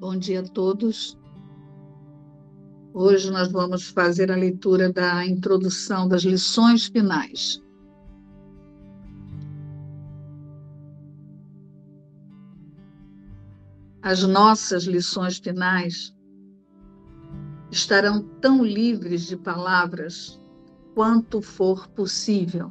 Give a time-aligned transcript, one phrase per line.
[0.00, 1.18] Bom dia a todos.
[2.94, 7.60] Hoje nós vamos fazer a leitura da introdução das lições finais.
[14.00, 16.14] As nossas lições finais
[17.68, 20.40] estarão tão livres de palavras
[20.94, 22.70] quanto for possível.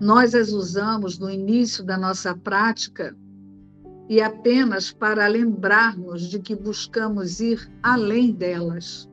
[0.00, 3.16] Nós as usamos no início da nossa prática
[4.10, 9.08] e apenas para lembrarmos de que buscamos ir além delas.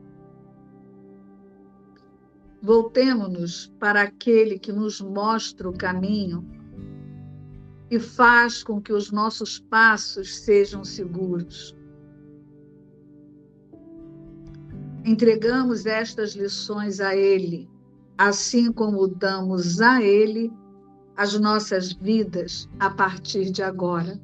[2.60, 6.44] Voltemos-nos para aquele que nos mostra o caminho
[7.88, 11.76] e faz com que os nossos passos sejam seguros.
[15.04, 17.70] Entregamos estas lições a Ele,
[18.18, 20.52] assim como damos a Ele
[21.16, 24.20] as nossas vidas a partir de agora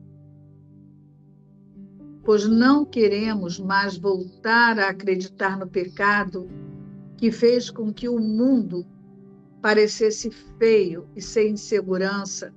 [2.24, 6.48] pois não queremos mais voltar a acreditar no pecado
[7.16, 8.86] que fez com que o mundo
[9.60, 12.54] parecesse feio e sem segurança,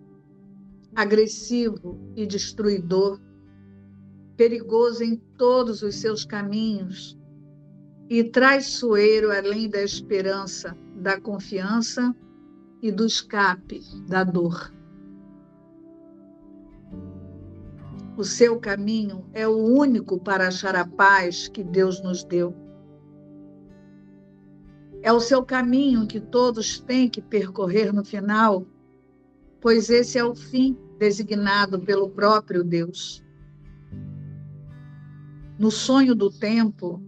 [0.95, 3.19] agressivo e destruidor,
[4.35, 7.17] perigoso em todos os seus caminhos
[8.09, 12.15] e traiçoeiro além da esperança, da confiança
[12.81, 14.76] e do escape da dor.
[18.17, 22.51] O seu caminho é o único para achar a paz que Deus nos deu.
[25.03, 28.65] É o seu caminho que todos têm que percorrer no final,
[29.61, 33.23] pois esse é o fim designado pelo próprio Deus.
[35.59, 36.99] No sonho do tempo,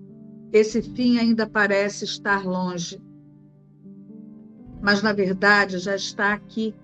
[0.53, 3.01] esse fim ainda parece estar longe,
[4.79, 6.75] mas na verdade já está aqui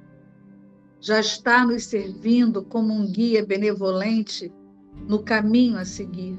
[1.06, 4.52] já está nos servindo como um guia benevolente
[5.08, 6.36] no caminho a seguir.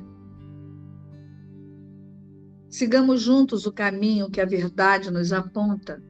[2.68, 6.02] Sigamos juntos o caminho que a verdade nos aponta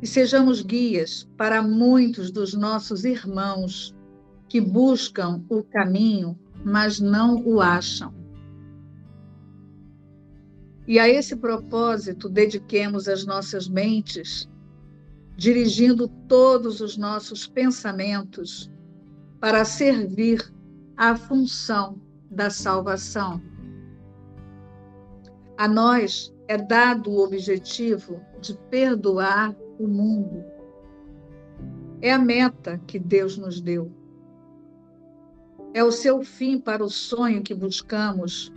[0.00, 3.94] e sejamos guias para muitos dos nossos irmãos
[4.48, 8.14] que buscam o caminho, mas não o acham.
[10.88, 14.48] E a esse propósito, dediquemos as nossas mentes
[15.36, 18.70] dirigindo todos os nossos pensamentos
[19.40, 20.52] para servir
[20.96, 22.00] à função
[22.30, 23.42] da salvação.
[25.56, 30.44] A nós é dado o objetivo de perdoar o mundo.
[32.00, 33.90] É a meta que Deus nos deu.
[35.72, 38.52] É o seu fim para o sonho que buscamos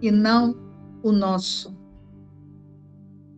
[0.00, 0.56] e não
[1.02, 1.76] o nosso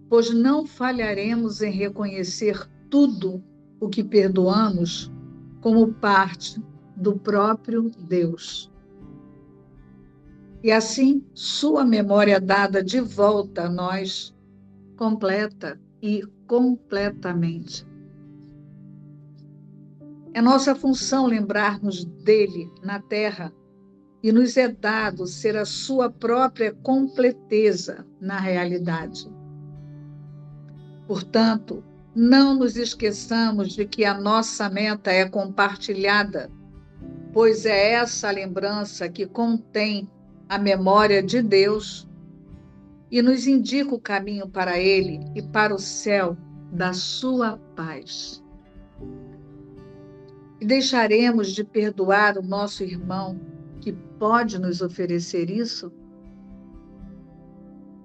[0.09, 3.43] pois não falharemos em reconhecer tudo
[3.81, 5.11] o que perdoamos
[5.61, 6.63] como parte
[6.97, 8.73] do próprio Deus.
[10.63, 14.35] E assim, sua memória dada de volta a nós,
[14.97, 17.87] completa e completamente.
[20.33, 23.53] É nossa função lembrar-nos dele na terra
[24.23, 29.36] e nos é dado ser a sua própria completeza na realidade.
[31.07, 31.85] Portanto,
[32.15, 36.51] não nos esqueçamos de que a nossa meta é compartilhada,
[37.33, 40.11] pois é essa lembrança que contém
[40.49, 42.09] a memória de Deus
[43.11, 46.37] e nos indica o caminho para Ele e para o céu
[46.73, 48.43] da Sua paz.
[50.61, 53.39] E deixaremos de perdoar o nosso irmão
[53.81, 55.93] que pode nos oferecer isso?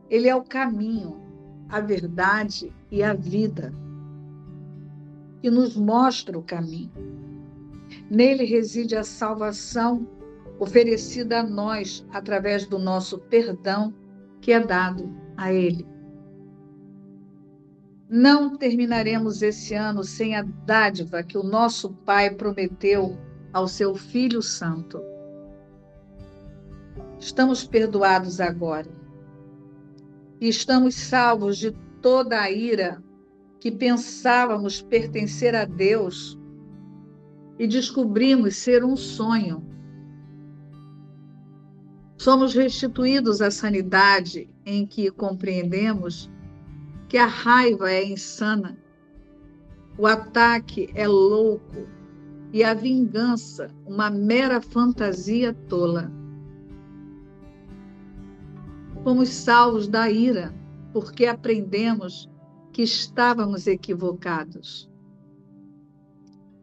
[0.09, 1.21] Ele é o caminho,
[1.69, 3.73] a verdade e a vida,
[5.41, 6.91] que nos mostra o caminho.
[8.09, 10.07] Nele reside a salvação
[10.59, 13.93] oferecida a nós através do nosso perdão
[14.41, 15.87] que é dado a Ele.
[18.09, 23.17] Não terminaremos esse ano sem a dádiva que o nosso Pai prometeu
[23.53, 25.01] ao seu Filho Santo.
[27.19, 28.89] Estamos perdoados agora
[30.39, 31.71] e estamos salvos de
[32.01, 33.01] toda a ira
[33.59, 36.37] que pensávamos pertencer a Deus
[37.59, 39.63] e descobrimos ser um sonho.
[42.17, 46.29] Somos restituídos à sanidade em que compreendemos
[47.07, 48.77] que a raiva é insana,
[49.97, 51.87] o ataque é louco
[52.53, 56.11] e a vingança uma mera fantasia tola.
[59.03, 60.53] Fomos salvos da ira
[60.91, 62.29] porque aprendemos
[62.71, 64.89] que estávamos equivocados.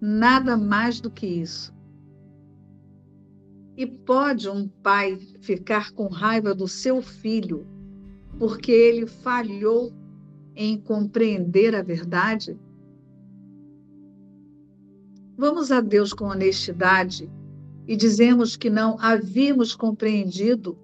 [0.01, 1.75] Nada mais do que isso.
[3.77, 7.67] E pode um pai ficar com raiva do seu filho
[8.39, 9.93] porque ele falhou
[10.55, 12.59] em compreender a verdade?
[15.37, 17.31] Vamos a Deus com honestidade
[17.87, 20.77] e dizemos que não havíamos compreendido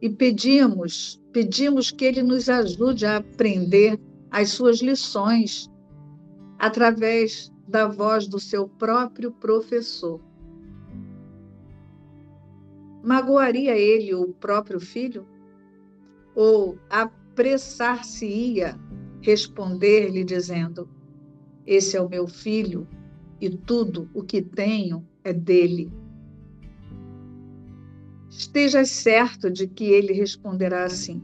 [0.00, 3.98] e pedimos, pedimos que ele nos ajude a aprender
[4.30, 5.70] as suas lições
[6.58, 10.20] através da voz do seu próprio professor.
[13.02, 15.26] Magoaria ele o próprio filho?
[16.34, 18.78] Ou apressar-se-ia
[19.20, 20.88] responder-lhe dizendo:
[21.66, 22.86] Esse é o meu filho
[23.40, 25.90] e tudo o que tenho é dele?
[28.36, 31.22] Estejas certo de que ele responderá assim: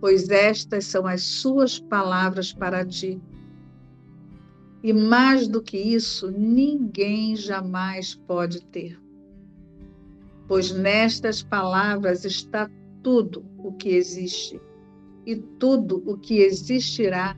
[0.00, 3.20] Pois estas são as suas palavras para ti
[4.82, 9.00] e mais do que isso, ninguém jamais pode ter.
[10.48, 12.68] Pois nestas palavras está
[13.00, 14.60] tudo o que existe
[15.24, 17.36] e tudo o que existirá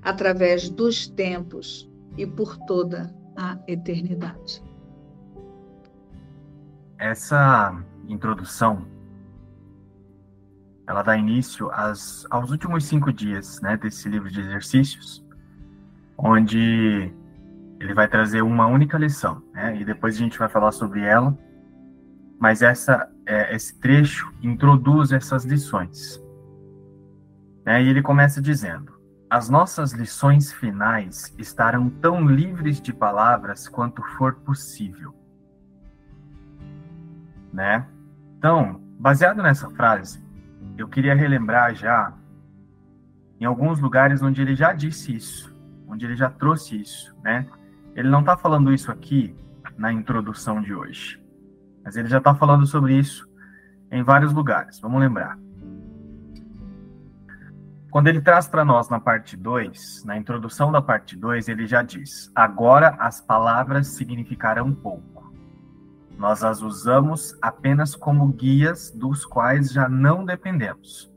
[0.00, 4.62] através dos tempos e por toda a eternidade.
[6.98, 8.86] Essa introdução
[10.86, 15.24] ela dá início às, aos últimos cinco dias né, desse livro de exercícios,
[16.16, 17.12] onde
[17.80, 19.76] ele vai trazer uma única lição, né?
[19.76, 21.36] E depois a gente vai falar sobre ela.
[22.38, 26.22] Mas essa, é, esse trecho introduz essas lições.
[27.64, 27.82] Né?
[27.82, 28.92] E ele começa dizendo:
[29.28, 35.14] As nossas lições finais estarão tão livres de palavras quanto for possível.
[37.52, 37.86] Né?
[38.46, 40.22] Então, baseado nessa frase,
[40.78, 42.12] eu queria relembrar já
[43.40, 45.52] em alguns lugares onde ele já disse isso
[45.88, 47.48] onde ele já trouxe isso, né?
[47.96, 49.34] Ele não está falando isso aqui
[49.76, 51.20] na introdução de hoje,
[51.84, 53.28] mas ele já está falando sobre isso
[53.90, 54.78] em vários lugares.
[54.78, 55.36] Vamos lembrar.
[57.90, 61.82] Quando ele traz para nós na parte 2, na introdução da parte 2, ele já
[61.82, 65.25] diz: Agora as palavras significarão pouco.
[66.16, 71.14] Nós as usamos apenas como guias dos quais já não dependemos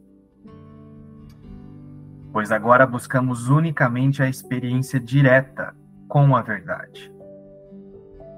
[2.31, 5.75] pois agora buscamos unicamente a experiência direta
[6.07, 7.11] com a verdade.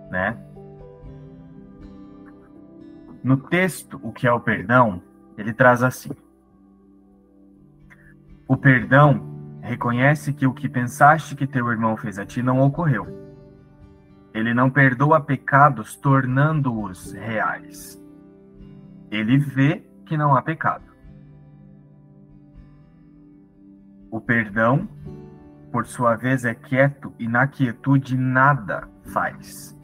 [0.09, 0.37] Né?
[3.23, 5.01] No texto, o que é o perdão,
[5.37, 6.11] ele traz assim:
[8.47, 13.30] O perdão reconhece que o que pensaste que teu irmão fez a ti não ocorreu.
[14.33, 18.01] Ele não perdoa pecados tornando-os reais.
[19.09, 20.85] Ele vê que não há pecado.
[24.09, 24.87] O perdão,
[25.71, 29.77] por sua vez, é quieto e na quietude nada faz.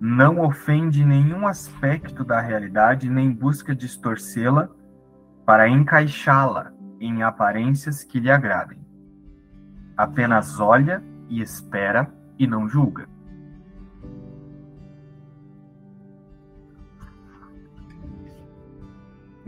[0.00, 4.68] Não ofende nenhum aspecto da realidade nem busca distorcê-la
[5.44, 8.78] para encaixá-la em aparências que lhe agradem.
[9.96, 13.08] Apenas olha e espera e não julga.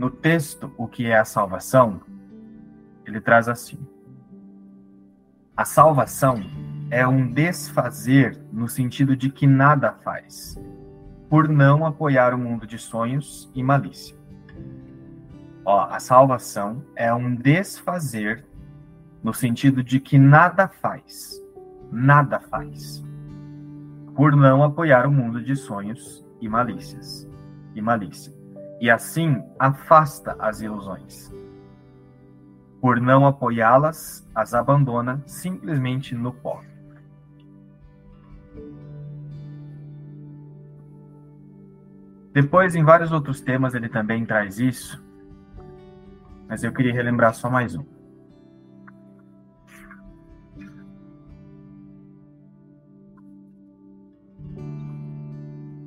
[0.01, 2.01] No texto, o que é a salvação,
[3.05, 3.77] ele traz assim:
[5.55, 6.41] A salvação
[6.89, 10.59] é um desfazer no sentido de que nada faz,
[11.29, 14.17] por não apoiar o mundo de sonhos e malícia.
[15.63, 18.43] Ó, a salvação é um desfazer
[19.23, 21.39] no sentido de que nada faz,
[21.91, 23.05] nada faz,
[24.15, 27.29] por não apoiar o mundo de sonhos e malícias
[27.75, 28.40] e malícia.
[28.81, 31.31] E assim afasta as ilusões
[32.81, 36.63] por não apoiá-las, as abandona simplesmente no pó.
[42.33, 45.03] Depois, em vários outros temas, ele também traz isso,
[46.47, 47.85] mas eu queria relembrar só mais um.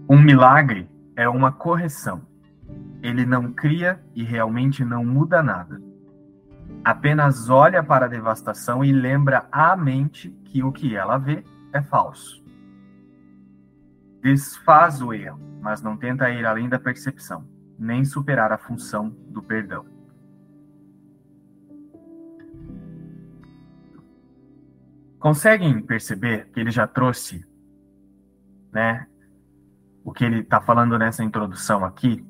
[0.09, 2.34] Um milagre é uma correção.
[3.05, 5.81] Ele não cria e realmente não muda nada
[6.85, 11.43] apenas olha para a devastação e lembra à mente que o que ela vê
[11.73, 12.45] é falso.
[14.21, 17.47] Desfaz o erro, mas não tenta ir além da percepção,
[17.79, 19.87] nem superar a função do perdão.
[25.19, 27.47] Conseguem perceber que ele já trouxe,
[28.71, 29.07] né,
[30.05, 32.23] o que ele está falando nessa introdução aqui,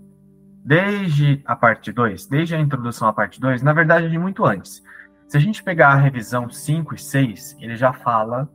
[0.64, 4.82] desde a parte 2, desde a introdução à parte 2, na verdade, de muito antes.
[5.28, 8.48] Se a gente pegar a revisão 5 e 6, ele já fala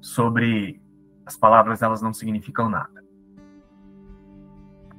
[0.00, 0.80] sobre
[1.26, 3.00] as palavras elas não significam nada.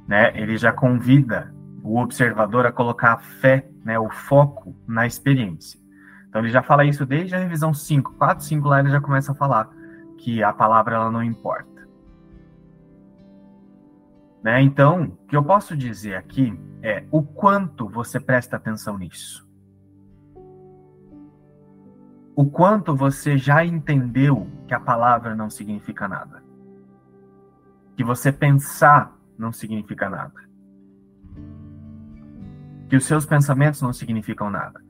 [0.08, 5.80] né, ele já convida o observador a colocar a fé, né, o foco na experiência.
[6.28, 9.32] Então ele já fala isso desde a revisão 5, 4, 5 lá ele já começa
[9.32, 9.70] a falar
[10.18, 11.71] que a palavra ela não importa.
[14.44, 14.62] Né?
[14.62, 19.48] Então, o que eu posso dizer aqui é o quanto você presta atenção nisso.
[22.36, 26.42] O quanto você já entendeu que a palavra não significa nada.
[27.96, 30.34] Que você pensar não significa nada.
[32.90, 34.82] Que os seus pensamentos não significam nada.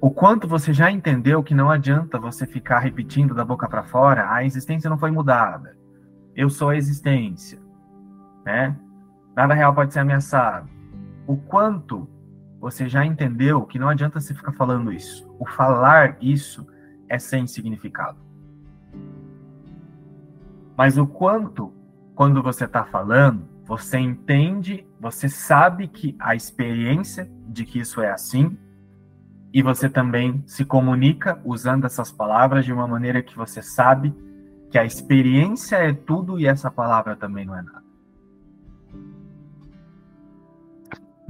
[0.00, 4.32] O quanto você já entendeu que não adianta você ficar repetindo da boca para fora,
[4.32, 5.77] a existência não foi mudada.
[6.38, 7.58] Eu sou a existência,
[8.46, 8.76] né?
[9.34, 10.68] Nada real pode ser ameaçado.
[11.26, 12.08] O quanto
[12.60, 15.28] você já entendeu que não adianta você ficar falando isso.
[15.36, 16.64] O falar isso
[17.08, 18.18] é sem significado.
[20.76, 21.74] Mas o quanto,
[22.14, 28.12] quando você está falando, você entende, você sabe que a experiência de que isso é
[28.12, 28.56] assim,
[29.52, 34.14] e você também se comunica usando essas palavras de uma maneira que você sabe
[34.70, 37.82] que a experiência é tudo e essa palavra também não é nada.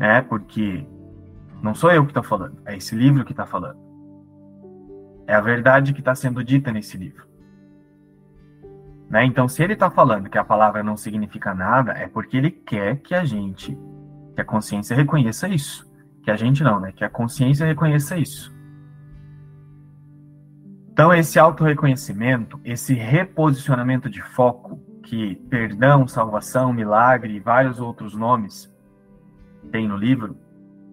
[0.01, 0.87] É, porque
[1.63, 3.79] não sou eu que estou falando, é esse livro que está falando.
[5.27, 7.27] É a verdade que está sendo dita nesse livro.
[9.11, 9.25] Né?
[9.25, 12.99] Então, se ele está falando que a palavra não significa nada, é porque ele quer
[13.01, 13.77] que a gente,
[14.35, 15.89] que a consciência reconheça isso.
[16.23, 16.93] Que a gente não, né?
[16.93, 18.55] Que a consciência reconheça isso.
[20.99, 28.69] Então, esse auto-reconhecimento, esse reposicionamento de foco, que perdão, salvação, milagre e vários outros nomes
[29.71, 30.37] tem no livro,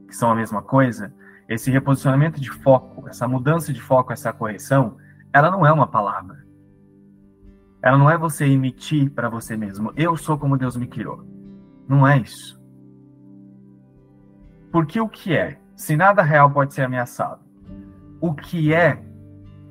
[0.07, 1.11] que são a mesma coisa,
[1.49, 4.95] esse reposicionamento de foco, essa mudança de foco, essa correção,
[5.33, 6.45] ela não é uma palavra.
[7.81, 11.25] Ela não é você emitir para você mesmo, eu sou como Deus me criou.
[11.89, 12.61] Não é isso.
[14.71, 15.59] Porque o que é?
[15.75, 17.41] Se nada real pode ser ameaçado,
[18.21, 19.03] o que é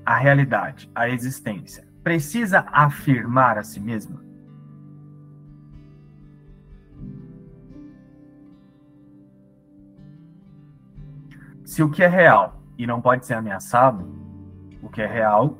[0.04, 4.22] a realidade, a existência, precisa afirmar a si mesma?
[11.64, 14.06] Se o que é real e não pode ser ameaçado,
[14.82, 15.58] o que é real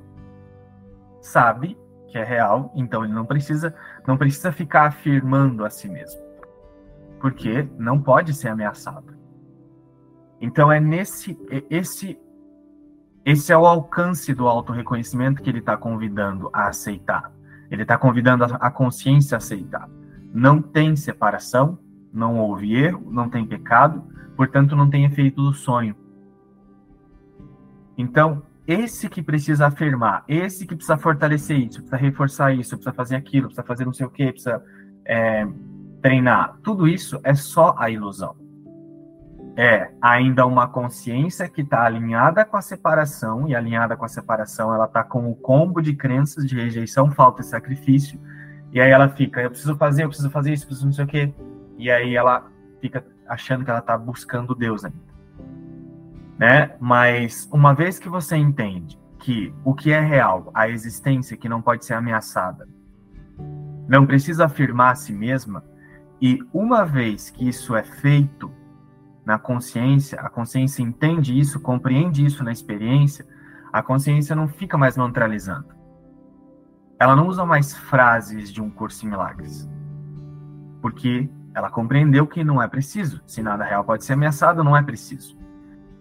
[1.21, 1.77] sabe
[2.09, 3.75] que é real, então ele não precisa
[4.07, 6.23] não precisa ficar afirmando a si mesmo.
[7.19, 9.19] Porque não pode ser ameaçado.
[10.41, 11.37] Então é nesse
[11.69, 12.17] esse
[13.25, 17.33] esse é o alcance do auto-reconhecimento que ele está convidando a aceitar.
[17.71, 19.89] Ele está convidando a, consciência a aceitar.
[20.33, 21.79] Não tem separação,
[22.13, 24.05] não houve erro, não tem pecado,
[24.37, 25.97] portanto não tem efeito do sonho.
[27.97, 33.17] Então, esse que precisa afirmar, esse que precisa fortalecer isso, precisa reforçar isso, precisa fazer
[33.17, 34.63] aquilo, precisa fazer não sei o que, precisa
[35.05, 35.47] é,
[36.03, 38.44] treinar, tudo isso é só a ilusão
[39.57, 44.75] é ainda uma consciência que está alinhada com a separação, e alinhada com a separação,
[44.75, 48.21] ela está com o combo de crenças de rejeição, falta e sacrifício,
[48.73, 51.09] e aí ela fica, eu preciso fazer, eu preciso fazer isso, preciso não sei o
[51.09, 51.35] quê,
[51.79, 55.15] e aí ela fica achando que ela está buscando Deus ainda.
[56.37, 56.75] Né?
[56.81, 61.63] Mas uma vez que você entende que o que é real, a existência que não
[61.63, 62.69] pode ser ameaçada,
[63.87, 65.63] não precisa afirmar a si mesma,
[66.21, 68.51] e uma vez que isso é feito,
[69.25, 73.27] na consciência, a consciência entende isso, compreende isso na experiência,
[73.73, 75.75] a consciência não fica mais neutralizando.
[76.99, 79.69] Ela não usa mais frases de um curso em milagres.
[80.81, 83.23] Porque ela compreendeu que não é preciso.
[83.27, 85.37] Se nada real pode ser ameaçado, não é preciso.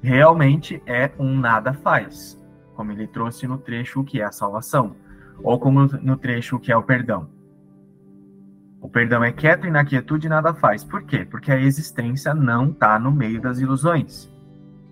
[0.01, 2.37] Realmente é um nada faz,
[2.75, 4.95] como ele trouxe no trecho o que é a salvação,
[5.41, 7.29] ou como no trecho o que é o perdão.
[8.83, 10.83] O perdão é quieto e na quietude nada faz.
[10.83, 11.23] Por quê?
[11.23, 14.29] Porque a existência não está no meio das ilusões.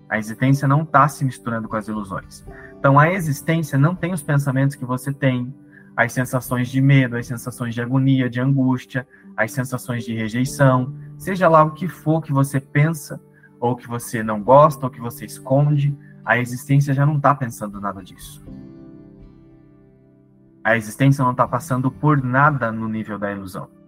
[0.08, 2.42] A existência não está se misturando com as ilusões.
[2.78, 5.54] Então, a existência não tem os pensamentos que você tem,
[5.94, 9.06] as sensações de medo, as sensações de agonia, de angústia,
[9.36, 13.20] as sensações de rejeição, seja lá o que for que você pensa,
[13.60, 15.94] ou que você não gosta, ou que você esconde,
[16.24, 18.42] a existência já não está pensando nada disso.
[20.64, 23.81] A existência não está passando por nada no nível da ilusão.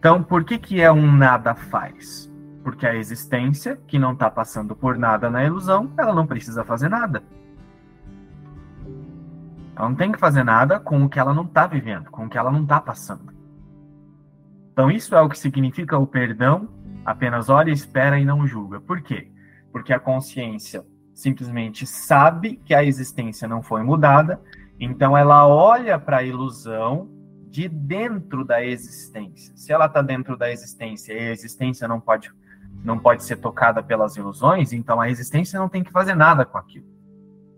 [0.00, 2.32] Então, por que, que é um nada faz?
[2.64, 6.88] Porque a existência, que não está passando por nada na ilusão, ela não precisa fazer
[6.88, 7.22] nada.
[9.76, 12.30] Ela não tem que fazer nada com o que ela não está vivendo, com o
[12.30, 13.30] que ela não está passando.
[14.72, 16.70] Então, isso é o que significa o perdão,
[17.04, 18.80] apenas olha, espera e não julga.
[18.80, 19.30] Por quê?
[19.70, 24.40] Porque a consciência simplesmente sabe que a existência não foi mudada,
[24.78, 27.19] então ela olha para a ilusão
[27.50, 29.52] de dentro da existência.
[29.56, 32.32] Se ela está dentro da existência e a existência não pode,
[32.84, 36.56] não pode ser tocada pelas ilusões, então a existência não tem que fazer nada com
[36.56, 36.86] aquilo.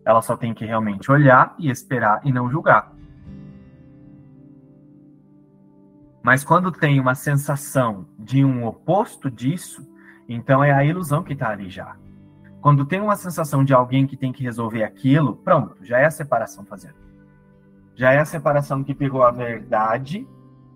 [0.04, 2.90] Ela só tem que realmente olhar e esperar e não julgar.
[6.22, 9.87] Mas quando tem uma sensação de um oposto disso,
[10.28, 11.96] então é a ilusão que está ali já.
[12.62, 16.11] Quando tem uma sensação de alguém que tem que resolver aquilo, pronto, já é a
[16.11, 16.94] separação fazendo.
[18.02, 20.26] Já é a separação que pegou a verdade,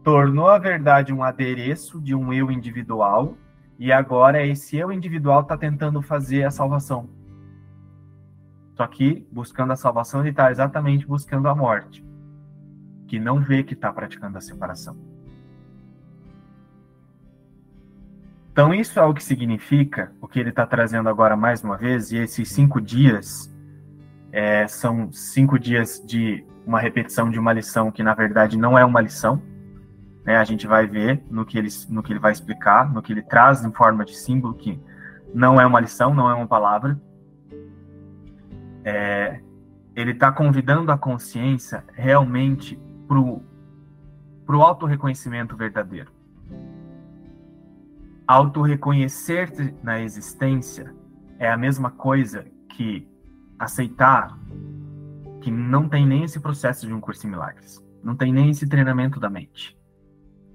[0.04, 3.36] tornou a verdade um adereço de um eu individual,
[3.80, 7.10] e agora esse eu individual está tentando fazer a salvação.
[8.76, 12.06] Só que, buscando a salvação, ele está exatamente buscando a morte,
[13.08, 14.96] que não vê que está praticando a separação.
[18.52, 22.12] Então, isso é o que significa o que ele está trazendo agora mais uma vez,
[22.12, 23.52] e esses cinco dias
[24.30, 28.84] é, são cinco dias de uma repetição de uma lição que, na verdade, não é
[28.84, 29.40] uma lição.
[30.24, 30.36] Né?
[30.36, 33.22] A gente vai ver no que, ele, no que ele vai explicar, no que ele
[33.22, 34.80] traz em forma de símbolo, que
[35.32, 37.00] não é uma lição, não é uma palavra.
[38.84, 39.40] É,
[39.94, 46.16] ele está convidando a consciência realmente para o auto-reconhecimento verdadeiro
[48.26, 50.92] auto-reconhecer na existência
[51.38, 53.08] é a mesma coisa que
[53.58, 54.36] aceitar
[55.46, 57.80] que não tem nem esse processo de um curso em milagres.
[58.02, 59.78] Não tem nem esse treinamento da mente.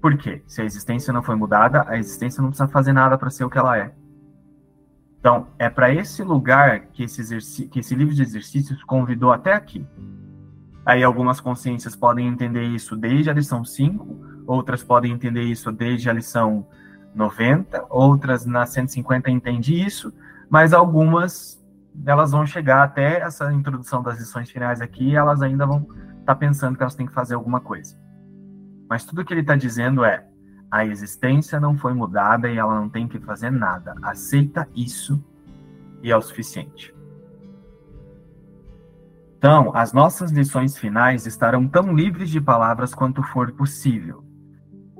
[0.02, 0.42] Por quê?
[0.46, 3.48] Se a existência não foi mudada, a existência não precisa fazer nada para ser o
[3.48, 3.94] que ela é.
[5.18, 9.86] Então, é para esse lugar que esse, que esse livro de exercícios convidou até aqui.
[10.84, 16.10] Aí algumas consciências podem entender isso desde a lição 5, outras podem entender isso desde
[16.10, 16.66] a lição
[17.14, 20.12] 90, outras na 150 entende isso,
[20.50, 21.61] mas algumas
[22.06, 26.34] elas vão chegar até essa introdução das lições finais aqui, elas ainda vão estar tá
[26.34, 27.96] pensando que elas têm que fazer alguma coisa.
[28.88, 30.26] Mas tudo que ele está dizendo é:
[30.70, 33.94] a existência não foi mudada e ela não tem que fazer nada.
[34.02, 35.22] Aceita isso
[36.02, 36.94] e é o suficiente.
[39.36, 44.31] Então, as nossas lições finais estarão tão livres de palavras quanto for possível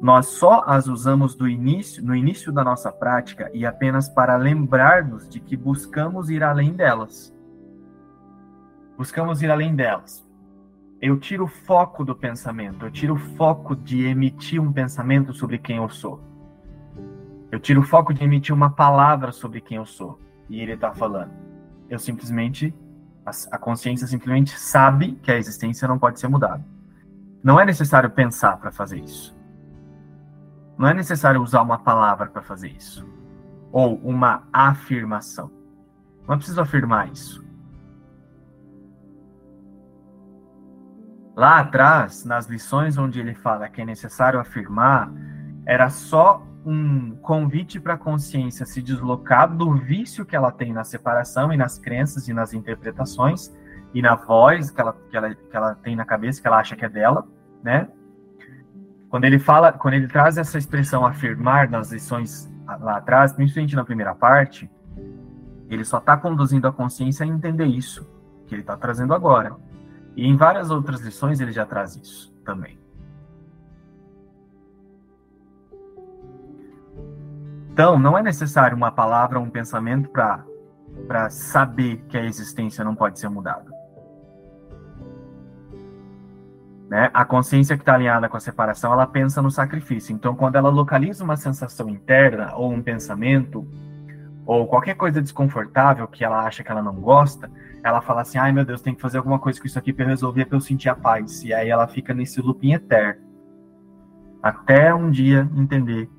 [0.02, 5.28] nós só as usamos do início, no início da nossa prática e apenas para lembrar-nos
[5.28, 7.32] de que buscamos ir além delas.
[8.98, 10.26] Buscamos ir além delas.
[11.00, 15.56] Eu tiro o foco do pensamento, eu tiro o foco de emitir um pensamento sobre
[15.56, 16.20] quem eu sou.
[17.52, 20.18] Eu tiro o foco de emitir uma palavra sobre quem eu sou.
[20.50, 21.30] E ele está falando.
[21.88, 22.74] Eu simplesmente,
[23.52, 26.64] a consciência simplesmente sabe que a existência não pode ser mudada.
[27.40, 29.40] Não é necessário pensar para fazer isso.
[30.82, 33.08] Não é necessário usar uma palavra para fazer isso.
[33.70, 35.48] Ou uma afirmação.
[36.26, 37.46] Não preciso afirmar isso.
[41.36, 45.08] Lá atrás, nas lições onde ele fala que é necessário afirmar,
[45.64, 50.82] era só um convite para a consciência se deslocar do vício que ela tem na
[50.82, 53.54] separação e nas crenças e nas interpretações
[53.94, 56.74] e na voz que ela, que ela, que ela tem na cabeça, que ela acha
[56.74, 57.24] que é dela,
[57.62, 57.88] né?
[59.12, 63.84] Quando ele fala, quando ele traz essa expressão afirmar nas lições lá atrás, principalmente na
[63.84, 64.70] primeira parte,
[65.68, 68.08] ele só está conduzindo a consciência a entender isso
[68.46, 69.54] que ele está trazendo agora.
[70.16, 72.78] E em várias outras lições ele já traz isso também.
[77.70, 83.20] Então, não é necessário uma palavra um pensamento para saber que a existência não pode
[83.20, 83.71] ser mudada.
[86.92, 87.08] Né?
[87.14, 90.14] A consciência que está alinhada com a separação, ela pensa no sacrifício.
[90.14, 93.66] Então, quando ela localiza uma sensação interna ou um pensamento
[94.44, 97.50] ou qualquer coisa desconfortável que ela acha que ela não gosta,
[97.82, 100.04] ela fala assim: "Ai, meu Deus, tem que fazer alguma coisa com isso aqui para
[100.04, 101.42] resolver, para eu sentir a paz".
[101.42, 103.22] E aí ela fica nesse looping eterno.
[104.42, 106.10] Até um dia entender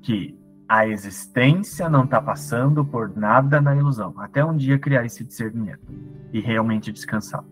[0.00, 0.34] que
[0.66, 4.14] a existência não está passando por nada na ilusão.
[4.16, 5.92] Até um dia criar esse discernimento
[6.32, 7.44] e realmente descansar.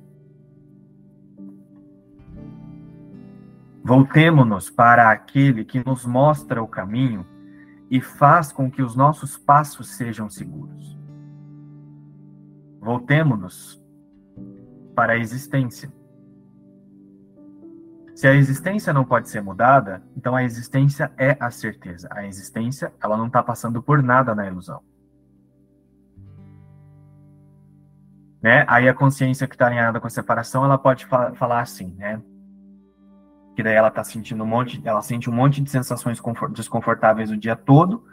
[3.84, 7.26] Voltemo-nos para aquele que nos mostra o caminho
[7.90, 10.98] e faz com que os nossos passos sejam seguros.
[12.80, 13.82] Voltemo-nos
[14.94, 15.92] para a existência.
[18.14, 22.08] Se a existência não pode ser mudada, então a existência é a certeza.
[22.12, 24.80] A existência, ela não está passando por nada na ilusão.
[28.40, 28.64] Né?
[28.68, 32.20] Aí a consciência que está alinhada com a separação, ela pode fa falar assim, né?
[33.54, 37.36] Que daí ela tá sentindo um monte, ela sente um monte de sensações desconfortáveis o
[37.36, 38.04] dia todo,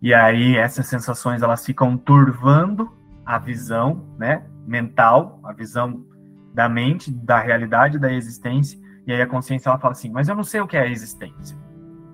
[0.00, 2.92] e aí essas sensações elas ficam turvando
[3.24, 6.04] a visão, né, mental, a visão
[6.52, 10.34] da mente, da realidade, da existência, E aí a consciência ela fala assim: "Mas eu
[10.34, 11.58] não sei o que é a existência.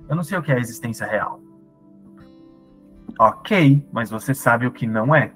[0.08, 1.40] Eu não sei o que é a existência real."
[3.18, 5.32] OK, mas você sabe o que não é.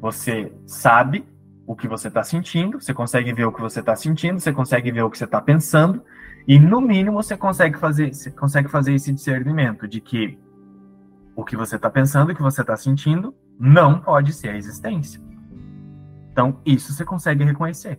[0.00, 1.26] Você sabe
[1.66, 4.92] o que você está sentindo, você consegue ver o que você está sentindo, você consegue
[4.92, 6.02] ver o que você está pensando,
[6.46, 10.38] e no mínimo você consegue fazer, você consegue fazer esse discernimento de que
[11.34, 15.20] o que você está pensando, o que você está sentindo, não pode ser a existência.
[16.30, 17.98] Então, isso você consegue reconhecer.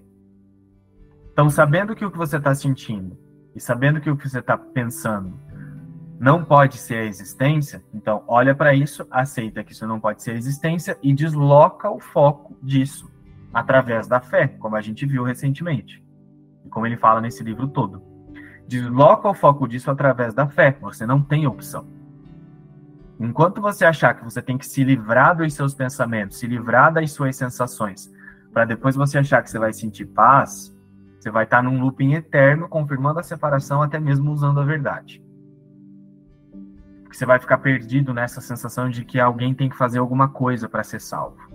[1.33, 3.17] Então, sabendo que o que você está sentindo
[3.53, 5.39] e sabendo que o que você está pensando
[6.19, 10.31] não pode ser a existência, então olha para isso, aceita que isso não pode ser
[10.31, 13.07] a existência e desloca o foco disso
[13.57, 16.03] através da fé, como a gente viu recentemente.
[16.63, 18.03] E como ele fala nesse livro todo.
[18.67, 21.87] Desloca o foco disso através da fé, você não tem opção.
[23.19, 27.11] Enquanto você achar que você tem que se livrar dos seus pensamentos, se livrar das
[27.11, 28.13] suas sensações,
[28.53, 30.71] para depois você achar que você vai sentir paz,
[31.19, 35.19] você vai estar num looping eterno, confirmando a separação, até mesmo usando a verdade.
[37.11, 40.83] Você vai ficar perdido nessa sensação de que alguém tem que fazer alguma coisa para
[40.83, 41.46] ser salvo.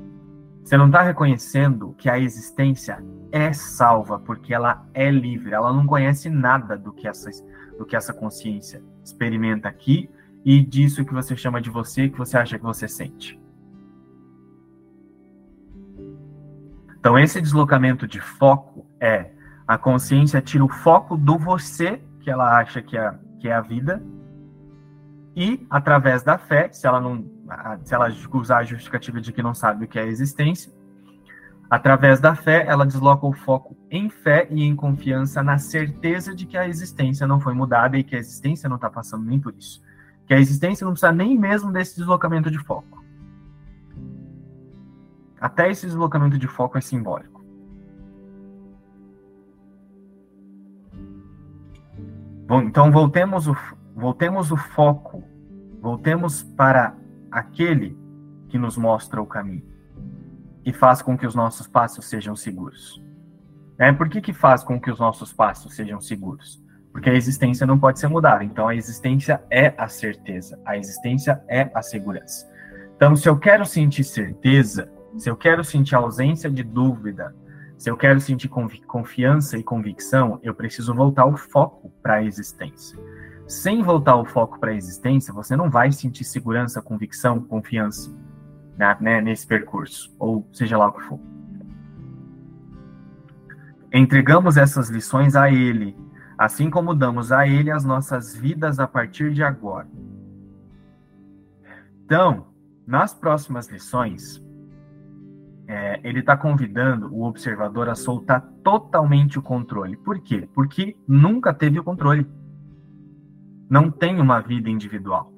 [0.63, 5.87] Você não está reconhecendo que a existência é salva, porque ela é livre, ela não
[5.87, 7.31] conhece nada do que essa,
[7.77, 10.09] do que essa consciência experimenta aqui
[10.45, 13.41] e disso que você chama de você, que você acha que você sente.
[16.99, 19.33] Então, esse deslocamento de foco é
[19.67, 23.61] a consciência tira o foco do você, que ela acha que é, que é a
[23.61, 24.03] vida,
[25.35, 27.25] e através da fé, se ela não
[27.85, 30.73] se ela usar a justificativa de que não sabe o que é a existência,
[31.71, 36.47] através da fé, ela desloca o foco em fé e em confiança na certeza de
[36.47, 39.55] que a existência não foi mudada e que a existência não está passando nem por
[39.55, 39.83] isso.
[40.27, 43.03] Que a existência não precisa nem mesmo desse deslocamento de foco.
[45.41, 47.43] Até esse deslocamento de foco é simbólico.
[52.47, 53.57] Bom, então voltemos o,
[53.97, 55.25] voltemos o foco,
[55.81, 56.95] voltemos para
[57.33, 57.99] aquele
[58.49, 59.65] que nos mostra o caminho
[60.65, 63.03] e faz com que os nossos passos sejam seguros.
[63.79, 66.63] É, por que, que faz com que os nossos passos sejam seguros?
[66.93, 68.45] Porque a existência não pode ser mudada.
[68.45, 72.49] Então, a existência é a certeza, a existência é a segurança.
[72.95, 77.35] Então, se eu quero sentir certeza, se eu quero sentir ausência de dúvida,
[77.79, 78.49] se eu quero sentir
[78.87, 82.97] confiança e convicção, eu preciso voltar o foco para a existência
[83.53, 88.11] sem voltar o foco para a existência, você não vai sentir segurança, convicção, confiança
[88.79, 91.21] né, né, nesse percurso, ou seja lá o que for.
[93.93, 95.95] Entregamos essas lições a Ele,
[96.39, 99.87] assim como damos a Ele as nossas vidas a partir de agora.
[102.07, 102.47] Então,
[102.87, 104.43] nas próximas lições,
[105.69, 109.97] é, ele está convidando o observador a soltar totalmente o controle.
[109.97, 110.49] Por quê?
[110.55, 112.27] Porque nunca teve o controle
[113.73, 115.33] não tem uma vida individual.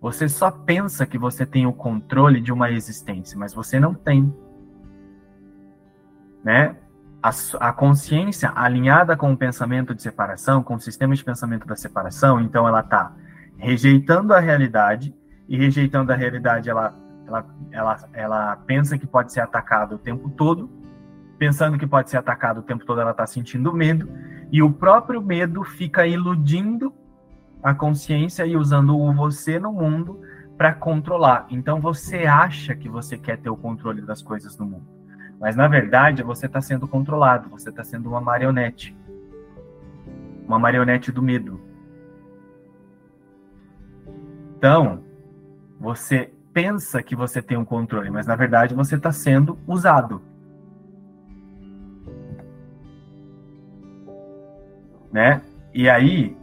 [0.00, 4.32] Você só pensa que você tem o controle de uma existência, mas você não tem.
[6.44, 6.76] Né?
[7.20, 11.74] A, a, consciência alinhada com o pensamento de separação, com o sistema de pensamento da
[11.74, 13.16] separação, então ela está
[13.56, 15.12] rejeitando a realidade,
[15.48, 16.94] e rejeitando a realidade, ela,
[17.26, 20.70] ela, ela, ela pensa que pode ser atacada o tempo todo,
[21.36, 24.08] pensando que pode ser atacada o tempo todo, ela está sentindo medo,
[24.52, 26.94] e o próprio medo fica iludindo
[27.62, 30.20] a consciência e usando o você no mundo
[30.56, 31.46] para controlar.
[31.50, 34.86] Então você acha que você quer ter o controle das coisas no mundo,
[35.40, 38.96] mas na verdade você está sendo controlado, você está sendo uma marionete,
[40.46, 41.60] uma marionete do medo.
[44.56, 45.02] Então
[45.80, 50.20] você pensa que você tem um controle, mas na verdade você está sendo usado.
[55.10, 55.42] Né?
[55.74, 56.36] E aí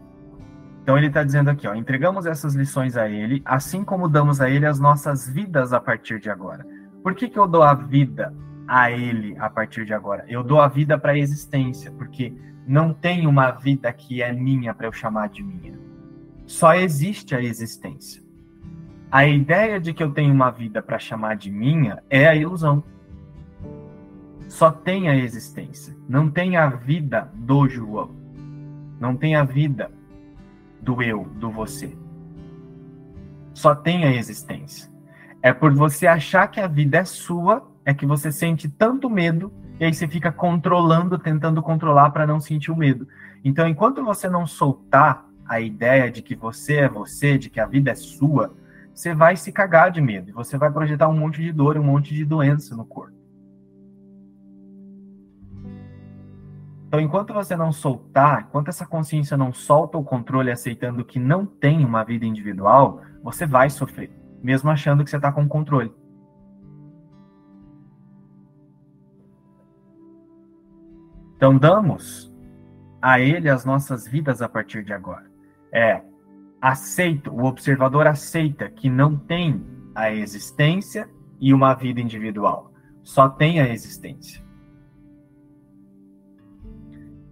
[0.90, 4.50] então ele está dizendo aqui, ó, entregamos essas lições a ele, assim como damos a
[4.50, 6.66] ele as nossas vidas a partir de agora.
[7.04, 8.34] Por que, que eu dou a vida
[8.68, 10.26] a ele a partir de agora?
[10.28, 12.34] Eu dou a vida para a existência, porque
[12.66, 15.78] não tem uma vida que é minha para eu chamar de minha.
[16.48, 18.24] Só existe a existência.
[19.12, 22.84] A ideia de que eu tenho uma vida para chamar de minha é a ilusão.
[24.48, 25.96] Só tem a existência.
[26.08, 28.10] Não tem a vida do João.
[29.00, 29.92] Não tem a vida
[30.82, 31.96] do eu, do você.
[33.54, 34.90] Só tem a existência.
[35.42, 39.52] É por você achar que a vida é sua, é que você sente tanto medo,
[39.80, 43.08] e aí você fica controlando, tentando controlar para não sentir o medo.
[43.44, 47.66] Então, enquanto você não soltar a ideia de que você é você, de que a
[47.66, 48.54] vida é sua,
[48.94, 51.84] você vai se cagar de medo, e você vai projetar um monte de dor, um
[51.84, 53.19] monte de doença no corpo.
[56.90, 61.46] Então, enquanto você não soltar, enquanto essa consciência não solta o controle aceitando que não
[61.46, 65.94] tem uma vida individual, você vai sofrer, mesmo achando que você está com controle.
[71.36, 72.34] Então, damos
[73.00, 75.30] a ele as nossas vidas a partir de agora.
[75.72, 76.02] É,
[76.60, 81.08] aceito, o observador aceita que não tem a existência
[81.40, 82.74] e uma vida individual,
[83.04, 84.49] só tem a existência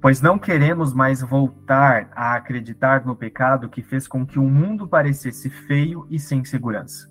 [0.01, 4.87] pois não queremos mais voltar a acreditar no pecado que fez com que o mundo
[4.87, 7.09] parecesse feio e sem segurança,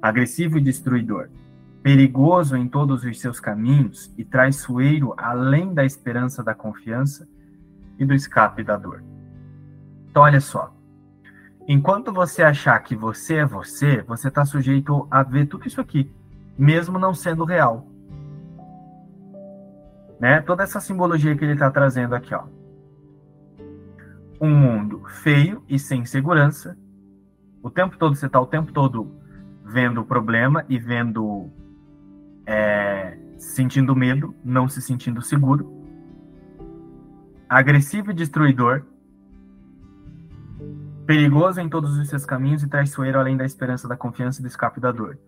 [0.00, 1.28] agressivo e destruidor,
[1.82, 7.28] perigoso em todos os seus caminhos e traiçoeiro além da esperança da confiança
[7.98, 9.04] e do escape da dor.
[10.10, 10.74] Então, olha só.
[11.66, 16.10] Enquanto você achar que você é você, você está sujeito a ver tudo isso aqui,
[16.58, 17.86] mesmo não sendo real
[20.20, 20.40] né?
[20.40, 22.44] Toda essa simbologia que ele está trazendo aqui, ó.
[24.40, 26.76] Um mundo feio e sem segurança.
[27.62, 29.10] O tempo todo você está o tempo todo
[29.64, 31.50] vendo o problema e vendo,
[32.46, 35.72] é, sentindo medo, não se sentindo seguro.
[37.48, 38.82] Agressivo e destruidor.
[41.06, 44.48] Perigoso em todos os seus caminhos e traiçoeiro além da esperança, da confiança e do
[44.48, 45.18] escape da dor.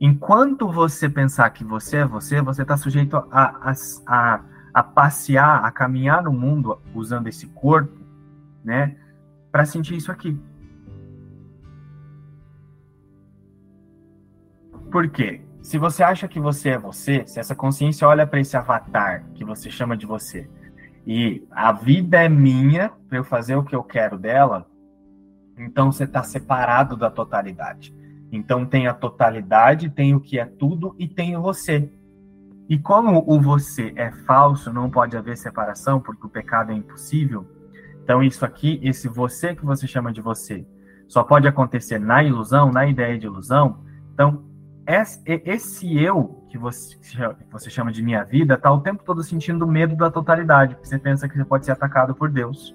[0.00, 3.72] Enquanto você pensar que você é você, você está sujeito a, a,
[4.06, 4.40] a,
[4.74, 7.96] a, passear, a caminhar no mundo usando esse corpo,
[8.64, 8.96] né,
[9.50, 10.38] para sentir isso aqui.
[14.90, 15.40] Por quê?
[15.62, 19.44] Se você acha que você é você, se essa consciência olha para esse avatar que
[19.44, 20.50] você chama de você,
[21.06, 24.66] e a vida é minha para eu fazer o que eu quero dela,
[25.56, 27.94] então você está separado da totalidade.
[28.32, 31.92] Então tem a totalidade, tem o que é tudo e tem o você.
[32.66, 37.46] E como o você é falso, não pode haver separação, porque o pecado é impossível.
[38.02, 40.66] Então isso aqui, esse você que você chama de você,
[41.06, 43.80] só pode acontecer na ilusão, na ideia de ilusão.
[44.14, 44.42] Então
[44.86, 50.10] esse eu que você, chama de minha vida está o tempo todo sentindo medo da
[50.10, 52.74] totalidade, porque você pensa que você pode ser atacado por Deus.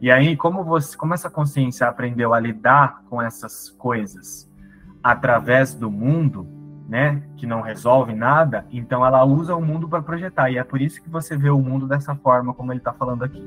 [0.00, 4.49] E aí, como você, como essa consciência aprendeu a lidar com essas coisas
[5.02, 6.46] através do mundo,
[6.88, 10.50] né, que não resolve nada, então ela usa o mundo para projetar.
[10.50, 13.22] E é por isso que você vê o mundo dessa forma, como ele está falando
[13.22, 13.42] aqui.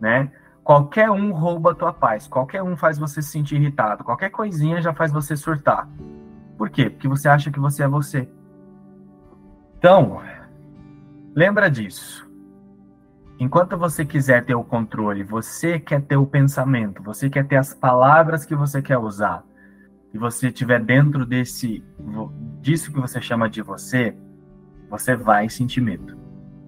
[0.00, 0.30] Né?
[0.62, 4.82] Qualquer um rouba a tua paz, qualquer um faz você se sentir irritado, qualquer coisinha
[4.82, 5.88] já faz você surtar.
[6.56, 6.90] Por quê?
[6.90, 8.28] Porque você acha que você é você.
[9.78, 10.22] Então,
[11.34, 12.28] lembra disso.
[13.38, 17.74] Enquanto você quiser ter o controle, você quer ter o pensamento, você quer ter as
[17.74, 19.44] palavras que você quer usar,
[20.14, 21.82] e você estiver dentro desse
[22.60, 24.16] disso que você chama de você,
[24.88, 26.16] você vai sentir medo.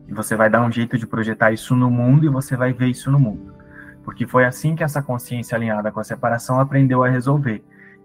[0.08, 2.88] E você vai dar um jeito de projetar isso no mundo e você vai ver
[2.88, 3.54] isso no mundo.
[4.02, 7.62] Porque foi assim que essa consciência alinhada com a separação aprendeu a resolver.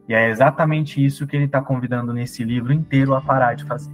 [0.08, 3.91] E é exatamente isso que ele está convidando nesse livro inteiro a parar de fazer.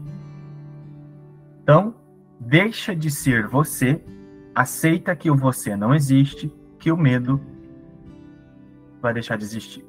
[1.63, 1.95] Então,
[2.37, 4.03] deixa de ser você,
[4.53, 7.39] aceita que o você não existe, que o medo
[9.01, 9.86] vai deixar de existir.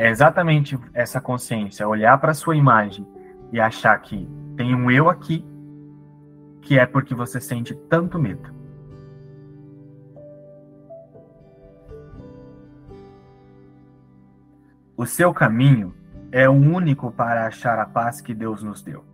[0.00, 3.06] É exatamente essa consciência, olhar para sua imagem
[3.52, 5.44] e achar que tem um eu aqui,
[6.62, 8.50] que é porque você sente tanto medo.
[14.96, 15.92] O seu caminho
[16.32, 19.04] é o único para achar a paz que Deus nos deu.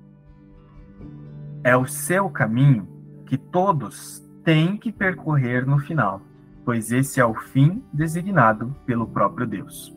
[1.65, 2.87] É o seu caminho
[3.27, 6.23] que todos têm que percorrer no final,
[6.65, 9.96] pois esse é o fim designado pelo próprio Deus.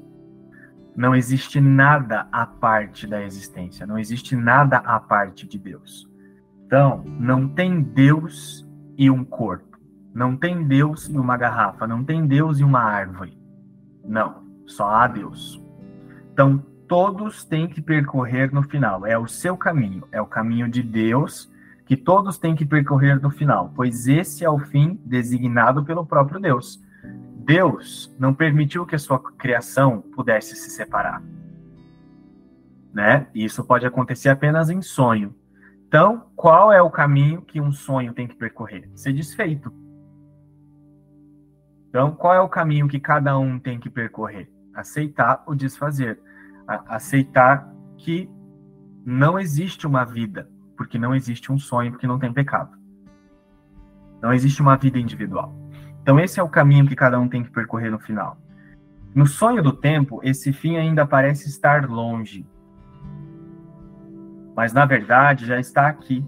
[0.96, 6.10] Não existe nada à parte da existência, não existe nada à parte de Deus.
[6.66, 9.80] Então, não tem Deus e um corpo,
[10.14, 13.38] não tem Deus e uma garrafa, não tem Deus e uma árvore.
[14.04, 15.64] Não, só há Deus.
[16.34, 20.82] Então, todos têm que percorrer no final, é o seu caminho, é o caminho de
[20.82, 21.52] Deus
[21.86, 26.40] que todos têm que percorrer no final, pois esse é o fim designado pelo próprio
[26.40, 26.80] Deus.
[27.50, 31.20] Deus não permitiu que a sua criação pudesse se separar.
[32.94, 33.26] Né?
[33.34, 35.34] Isso pode acontecer apenas em sonho.
[35.88, 38.88] Então, qual é o caminho que um sonho tem que percorrer?
[38.94, 39.74] Ser desfeito.
[41.90, 44.48] Então, qual é o caminho que cada um tem que percorrer?
[44.76, 46.22] Aceitar o desfazer.
[46.68, 48.30] aceitar que
[49.04, 52.78] não existe uma vida, porque não existe um sonho, porque não tem pecado.
[54.22, 55.52] Não existe uma vida individual.
[56.10, 58.36] Então, esse é o caminho que cada um tem que percorrer no final.
[59.14, 62.44] No sonho do tempo, esse fim ainda parece estar longe.
[64.56, 66.26] Mas, na verdade, já está aqui.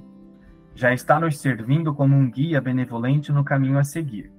[0.76, 4.32] já está nos servindo como um guia benevolente no caminho a seguir.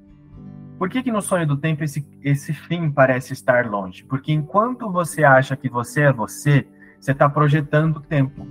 [0.78, 4.04] Por que, que no sonho do tempo esse, esse fim parece estar longe?
[4.04, 6.68] Porque enquanto você acha que você é você,
[7.00, 8.46] você está projetando o tempo.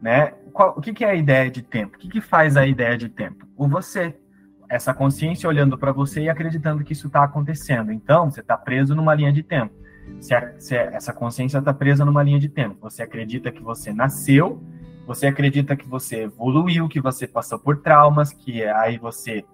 [0.00, 0.28] Né?
[0.54, 1.96] Qual, o que, que, é a ideia de tempo?
[1.96, 3.46] O que, que faz a ideia de tempo?
[3.58, 4.18] O você.
[4.72, 7.92] Essa consciência olhando para você e acreditando que isso está acontecendo.
[7.92, 9.74] Então, você está preso numa linha de tempo.
[10.18, 12.78] Se, a, se essa consciência está presa numa linha de tempo.
[12.80, 14.62] Você acredita que você nasceu,
[15.06, 19.44] você acredita que você evoluiu, que você passou por traumas, que aí você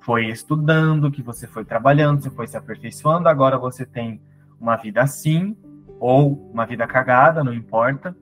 [0.00, 4.20] foi estudando, que você foi trabalhando, você foi se aperfeiçoando, agora você tem
[4.60, 5.56] uma vida assim,
[5.98, 8.16] ou uma vida cagada, não importa.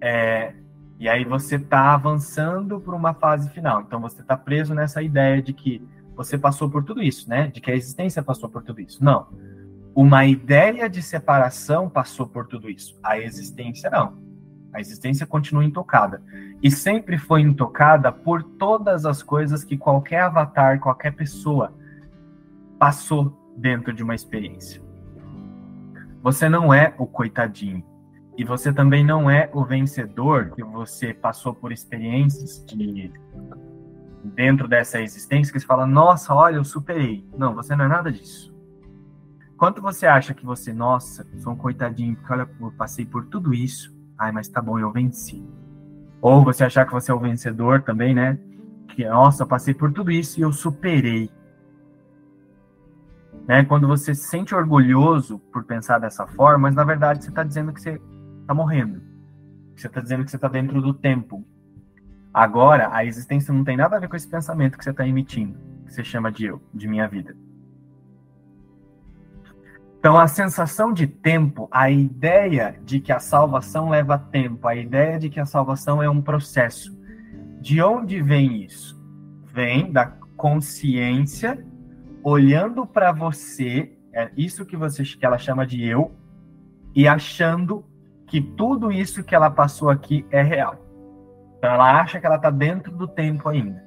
[0.00, 0.54] É,
[0.98, 3.82] e aí você está avançando para uma fase final.
[3.82, 5.82] Então você está preso nessa ideia de que
[6.16, 7.46] você passou por tudo isso, né?
[7.46, 9.02] De que a existência passou por tudo isso.
[9.02, 9.28] Não.
[9.94, 12.98] Uma ideia de separação passou por tudo isso.
[13.02, 14.18] A existência não.
[14.72, 16.20] A existência continua intocada.
[16.60, 21.72] E sempre foi intocada por todas as coisas que qualquer avatar, qualquer pessoa
[22.78, 24.82] passou dentro de uma experiência.
[26.22, 27.84] Você não é o coitadinho.
[28.38, 33.12] E você também não é o vencedor que você passou por experiências de
[34.22, 37.28] dentro dessa existência que você fala, nossa, olha, eu superei.
[37.36, 38.54] Não, você não é nada disso.
[39.56, 43.52] Quanto você acha que você, nossa, sou um coitadinho, porque olha, eu passei por tudo
[43.52, 45.44] isso, ai, mas tá bom, eu venci.
[46.22, 48.38] Ou você achar que você é o vencedor também, né?
[48.90, 51.28] Que, nossa, eu passei por tudo isso e eu superei.
[53.48, 53.64] Né?
[53.64, 57.72] Quando você se sente orgulhoso por pensar dessa forma, mas na verdade você está dizendo
[57.72, 58.00] que você
[58.48, 59.02] está morrendo.
[59.76, 61.46] Você está dizendo que você está dentro do tempo.
[62.32, 65.58] Agora, a existência não tem nada a ver com esse pensamento que você está emitindo,
[65.84, 67.36] que você chama de eu, de minha vida.
[69.98, 75.18] Então, a sensação de tempo, a ideia de que a salvação leva tempo, a ideia
[75.18, 76.96] de que a salvação é um processo.
[77.60, 78.98] De onde vem isso?
[79.44, 80.06] Vem da
[80.36, 81.62] consciência
[82.22, 86.12] olhando para você, é isso que você que ela chama de eu,
[86.94, 87.84] e achando
[88.28, 90.76] que tudo isso que ela passou aqui é real.
[91.58, 93.82] Então ela acha que ela está dentro do tempo ainda.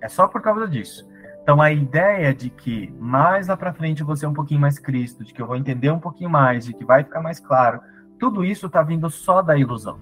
[0.00, 1.08] É só por causa disso.
[1.42, 4.78] Então a ideia de que mais lá para frente eu vou ser um pouquinho mais
[4.78, 7.80] Cristo, de que eu vou entender um pouquinho mais, de que vai ficar mais claro,
[8.18, 10.00] tudo isso está vindo só da ilusão.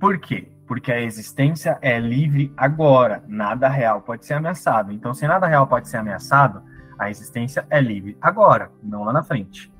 [0.00, 0.50] Por quê?
[0.66, 4.92] porque a existência é livre agora, nada real pode ser ameaçado.
[4.92, 6.62] Então, se nada real pode ser ameaçado,
[6.98, 9.72] a existência é livre agora, não lá na frente.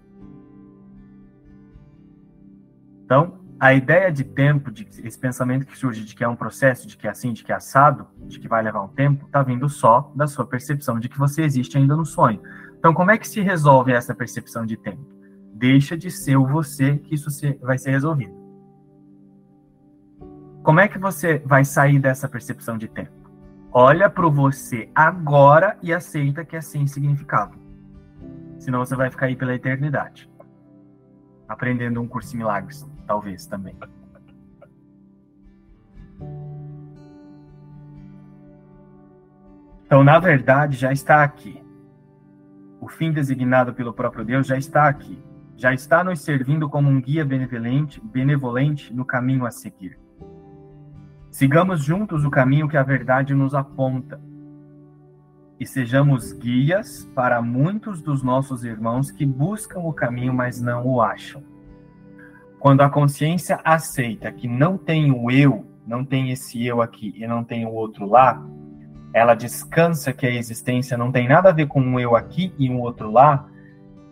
[3.07, 6.88] Então, a ideia de tempo, de esse pensamento que surge de que é um processo,
[6.88, 9.42] de que é assim, de que é assado, de que vai levar um tempo, está
[9.45, 12.42] vindo só da sua percepção de que você existe ainda no sonho.
[12.79, 15.07] Então, como é que se resolve essa percepção de tempo?
[15.55, 17.31] Deixa de ser o você que isso
[17.62, 18.35] vai ser resolvido.
[20.64, 23.12] Como é que você vai sair dessa percepção de tempo?
[23.73, 27.57] Olha para o você agora e aceita que é sem significado.
[28.59, 30.29] Senão você vai ficar aí pela eternidade.
[31.49, 33.77] Aprendendo um curso em milagres, talvez também.
[39.87, 41.62] Então, na verdade, já está aqui.
[42.81, 45.23] O fim designado pelo próprio Deus já está aqui.
[45.57, 49.99] Já está nos servindo como um guia benevolente, benevolente no caminho a seguir.
[51.31, 54.21] Sigamos juntos o caminho que a verdade nos aponta
[55.59, 61.01] e sejamos guias para muitos dos nossos irmãos que buscam o caminho, mas não o
[61.01, 61.42] acham.
[62.66, 67.24] Quando a consciência aceita que não tem o eu, não tem esse eu aqui e
[67.24, 68.44] não tem o outro lá,
[69.14, 72.68] ela descansa que a existência não tem nada a ver com um eu aqui e
[72.68, 73.48] um outro lá,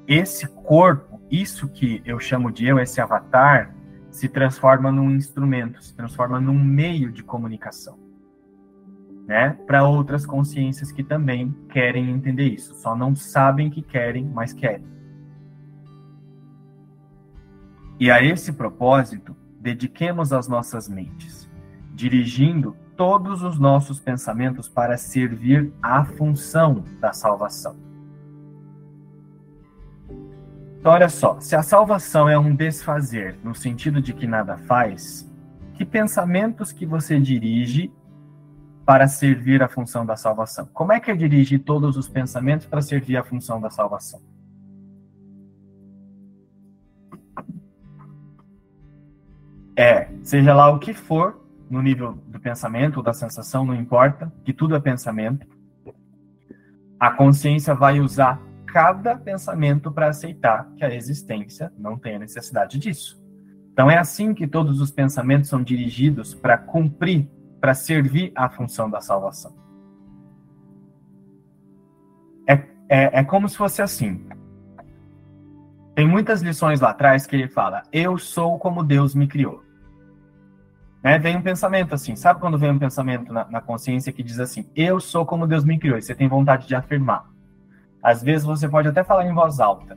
[0.07, 3.75] esse corpo, isso que eu chamo de eu, esse avatar,
[4.09, 7.99] se transforma num instrumento, se transforma num meio de comunicação,
[9.27, 9.59] né?
[9.67, 14.87] Para outras consciências que também querem entender isso, só não sabem que querem, mas querem.
[17.99, 21.49] E a esse propósito, dediquemos as nossas mentes,
[21.95, 27.77] dirigindo todos os nossos pensamentos para servir à função da salvação.
[30.79, 35.27] Então, olha só, se a salvação é um desfazer, no sentido de que nada faz,
[35.73, 37.91] que pensamentos que você dirige
[38.85, 40.69] para servir a função da salvação?
[40.75, 44.21] Como é que é dirigir todos os pensamentos para servir a função da salvação?
[49.77, 54.33] É, seja lá o que for, no nível do pensamento ou da sensação, não importa,
[54.45, 55.47] que tudo é pensamento,
[56.99, 62.79] a consciência vai usar cada pensamento para aceitar que a existência não tem a necessidade
[62.79, 63.23] disso.
[63.73, 67.29] Então é assim que todos os pensamentos são dirigidos para cumprir,
[67.61, 69.55] para servir à função da salvação.
[72.49, 72.55] É,
[72.89, 74.25] é, é como se fosse assim.
[75.95, 79.63] Tem muitas lições lá atrás que ele fala: Eu sou como Deus me criou.
[81.03, 81.19] Né?
[81.19, 84.69] Vem um pensamento assim, sabe quando vem um pensamento na, na consciência que diz assim:
[84.75, 87.27] Eu sou como Deus me criou, e você tem vontade de afirmar.
[88.03, 89.97] Às vezes você pode até falar em voz alta,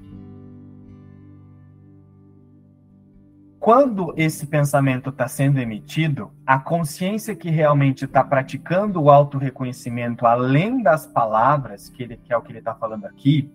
[3.68, 10.82] quando esse pensamento está sendo emitido, a consciência que realmente está praticando o auto-reconhecimento além
[10.82, 13.52] das palavras, que, ele, que é o que ele está falando aqui,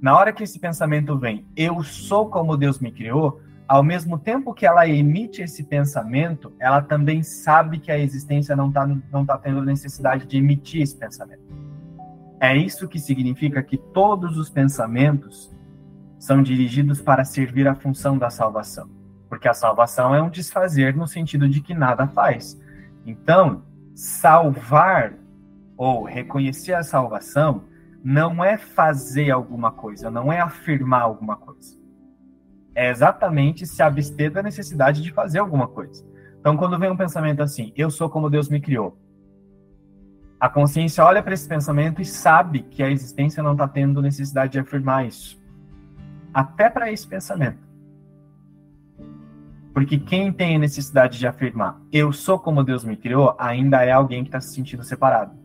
[0.00, 4.52] na hora que esse pensamento vem, eu sou como Deus me criou, ao mesmo tempo
[4.52, 9.38] que ela emite esse pensamento, ela também sabe que a existência não está não tá
[9.38, 11.42] tendo necessidade de emitir esse pensamento.
[12.38, 15.50] É isso que significa que todos os pensamentos
[16.18, 18.88] são dirigidos para servir à função da salvação
[19.34, 22.56] porque a salvação é um desfazer no sentido de que nada faz.
[23.04, 25.14] Então, salvar
[25.76, 27.64] ou reconhecer a salvação
[28.04, 31.74] não é fazer alguma coisa, não é afirmar alguma coisa.
[32.74, 36.04] É exatamente se abster da necessidade de fazer alguma coisa.
[36.38, 38.98] Então, quando vem um pensamento assim, eu sou como Deus me criou,
[40.38, 44.52] a consciência olha para esse pensamento e sabe que a existência não está tendo necessidade
[44.52, 45.42] de afirmar isso.
[46.34, 47.64] Até para esse pensamento.
[49.72, 53.92] Porque quem tem a necessidade de afirmar eu sou como Deus me criou, ainda é
[53.92, 55.43] alguém que está se sentindo separado.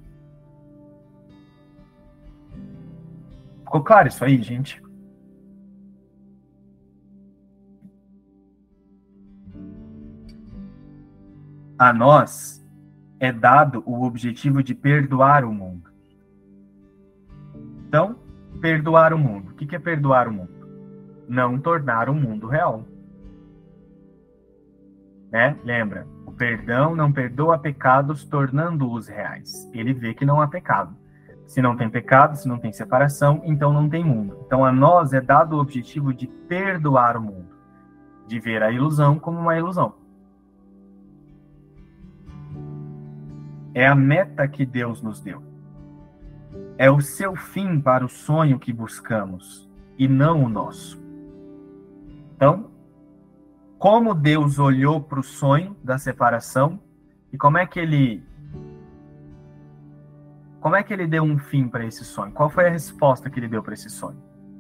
[3.70, 4.82] Ficou claro isso aí, gente?
[11.78, 12.66] A nós
[13.20, 15.88] é dado o objetivo de perdoar o mundo.
[17.88, 18.16] Então,
[18.60, 19.52] perdoar o mundo.
[19.52, 20.68] O que é perdoar o mundo?
[21.28, 22.84] Não tornar o mundo real
[25.32, 25.56] né?
[25.64, 29.70] Lembra, o perdão não perdoa pecados tornando-os reais.
[29.74, 30.96] Ele vê que não há pecado.
[31.50, 34.38] Se não tem pecado, se não tem separação, então não tem mundo.
[34.46, 37.56] Então a nós é dado o objetivo de perdoar o mundo,
[38.28, 39.96] de ver a ilusão como uma ilusão.
[43.74, 45.42] É a meta que Deus nos deu.
[46.78, 51.02] É o seu fim para o sonho que buscamos e não o nosso.
[52.36, 52.70] Então,
[53.80, 56.80] como Deus olhou para o sonho da separação
[57.34, 58.24] e como é que ele
[60.60, 62.32] como é que ele deu um fim para esse sonho?
[62.32, 64.18] Qual foi a resposta que ele deu para esse sonho?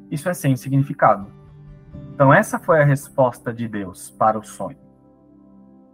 [0.09, 1.27] Isso é sem significado.
[2.13, 4.77] Então essa foi a resposta de Deus para o sonho.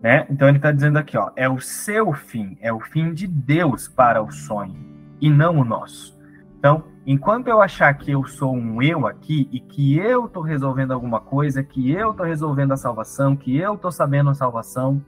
[0.01, 0.25] Né?
[0.29, 3.87] Então ele está dizendo aqui, ó, é o seu fim, é o fim de Deus
[3.87, 4.75] para o sonho
[5.19, 6.19] e não o nosso.
[6.57, 10.91] Então Enquanto eu achar que eu sou um eu aqui e que eu estou resolvendo
[10.91, 14.99] alguma coisa, que eu estou resolvendo a salvação, que eu estou sabendo a salvação,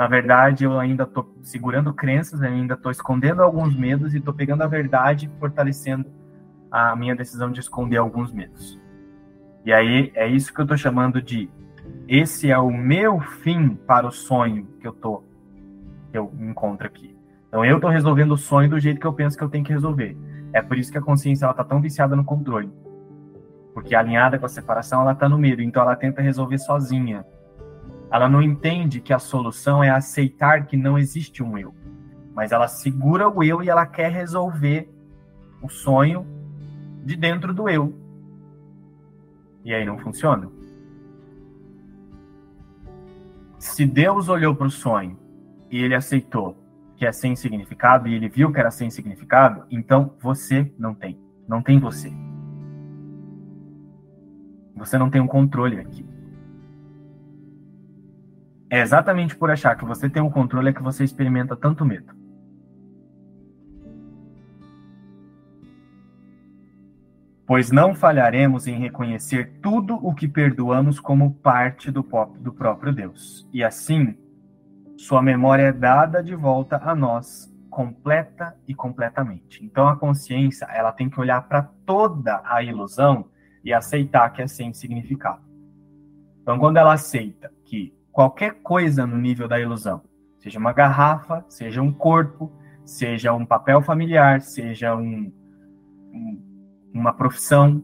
[0.00, 4.62] na verdade eu ainda estou segurando crenças, ainda estou escondendo alguns medos e estou pegando
[4.62, 6.06] a verdade e fortalecendo
[6.70, 8.80] a minha decisão de esconder alguns medos.
[9.62, 11.50] E aí é isso que eu estou chamando de
[12.08, 15.22] esse é o meu fim para o sonho que eu tô
[16.10, 17.14] que eu encontro aqui.
[17.48, 19.72] Então eu estou resolvendo o sonho do jeito que eu penso que eu tenho que
[19.74, 20.16] resolver.
[20.54, 22.72] É por isso que a consciência ela tá tão viciada no controle.
[23.74, 27.22] Porque alinhada com a separação, ela tá no medo, então ela tenta resolver sozinha.
[28.10, 31.74] Ela não entende que a solução é aceitar que não existe um eu.
[32.34, 34.92] Mas ela segura o eu e ela quer resolver
[35.62, 36.26] o sonho
[37.04, 37.94] de dentro do eu.
[39.64, 40.50] E aí não funciona.
[43.58, 45.18] Se Deus olhou para o sonho
[45.70, 46.56] e ele aceitou
[46.96, 51.18] que é sem significado e ele viu que era sem significado, então você não tem.
[51.46, 52.12] Não tem você.
[54.76, 56.09] Você não tem um controle aqui.
[58.70, 62.14] É exatamente por achar que você tem um controle é que você experimenta tanto medo.
[67.44, 72.06] Pois não falharemos em reconhecer tudo o que perdoamos como parte do,
[72.38, 73.48] do próprio Deus.
[73.52, 74.16] E assim,
[74.96, 79.64] sua memória é dada de volta a nós, completa e completamente.
[79.64, 83.24] Então a consciência, ela tem que olhar para toda a ilusão
[83.64, 85.42] e aceitar que é sem significado.
[86.40, 90.02] Então quando ela aceita que qualquer coisa no nível da ilusão,
[90.38, 92.52] seja uma garrafa, seja um corpo,
[92.84, 95.32] seja um papel familiar, seja um,
[96.12, 96.42] um,
[96.92, 97.82] uma profissão,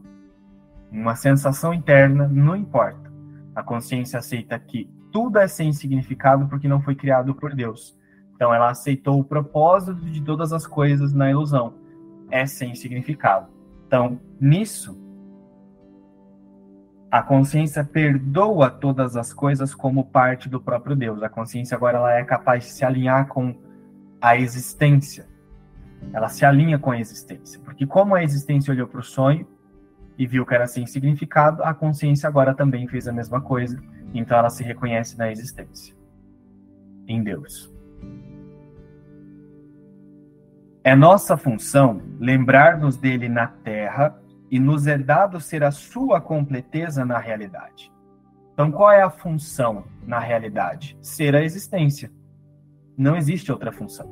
[0.91, 3.11] uma sensação interna, não importa.
[3.55, 7.97] A consciência aceita que tudo é sem significado porque não foi criado por Deus.
[8.35, 11.73] Então ela aceitou o propósito de todas as coisas na ilusão.
[12.29, 13.47] É sem significado.
[13.87, 14.99] Então, nisso,
[17.09, 21.23] A consciência perdoa todas as coisas como parte do próprio Deus.
[21.23, 23.55] A consciência agora ela é capaz de se alinhar com
[24.21, 25.25] a existência.
[26.11, 27.61] Ela se alinha com a existência.
[27.63, 29.47] Porque como a existência olhou para o sonho
[30.17, 33.81] e viu que era sem significado, a consciência agora também fez a mesma coisa.
[34.13, 35.95] Então ela se reconhece na existência.
[37.07, 37.73] Em Deus.
[40.83, 44.17] É nossa função lembrar-nos dele na terra
[44.49, 47.91] e nos é dado ser a sua completeza na realidade.
[48.53, 50.97] Então, qual é a função na realidade?
[51.01, 52.11] Ser a existência.
[52.97, 54.09] Não existe outra função.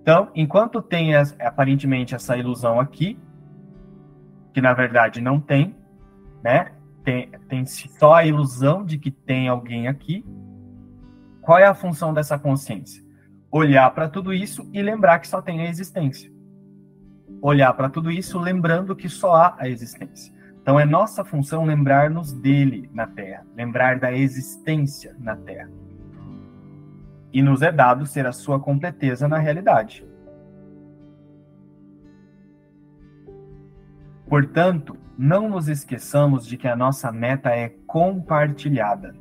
[0.00, 3.20] Então, enquanto tem aparentemente essa ilusão aqui,
[4.52, 5.76] que na verdade não tem,
[6.42, 6.72] né?
[7.04, 10.24] Tem, tem só a ilusão de que tem alguém aqui.
[11.40, 13.02] Qual é a função dessa consciência?
[13.50, 16.31] Olhar para tudo isso e lembrar que só tem a existência
[17.40, 20.32] olhar para tudo isso lembrando que só há a existência.
[20.60, 25.70] Então é nossa função lembrar-nos dele na Terra, lembrar da existência na Terra.
[27.32, 30.06] E nos é dado ser a sua completeza na realidade.
[34.28, 39.14] Portanto, não nos esqueçamos de que a nossa meta é compartilhada,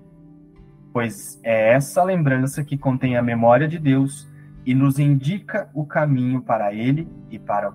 [0.93, 4.29] pois é essa lembrança que contém a memória de Deus
[4.65, 7.73] e nos indica o caminho para Ele e para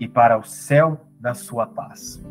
[0.00, 2.24] e para o céu da sua paz.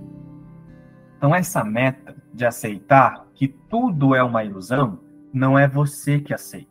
[1.15, 4.99] Então, essa meta de aceitar que tudo é uma ilusão,
[5.31, 6.67] não é você que aceita.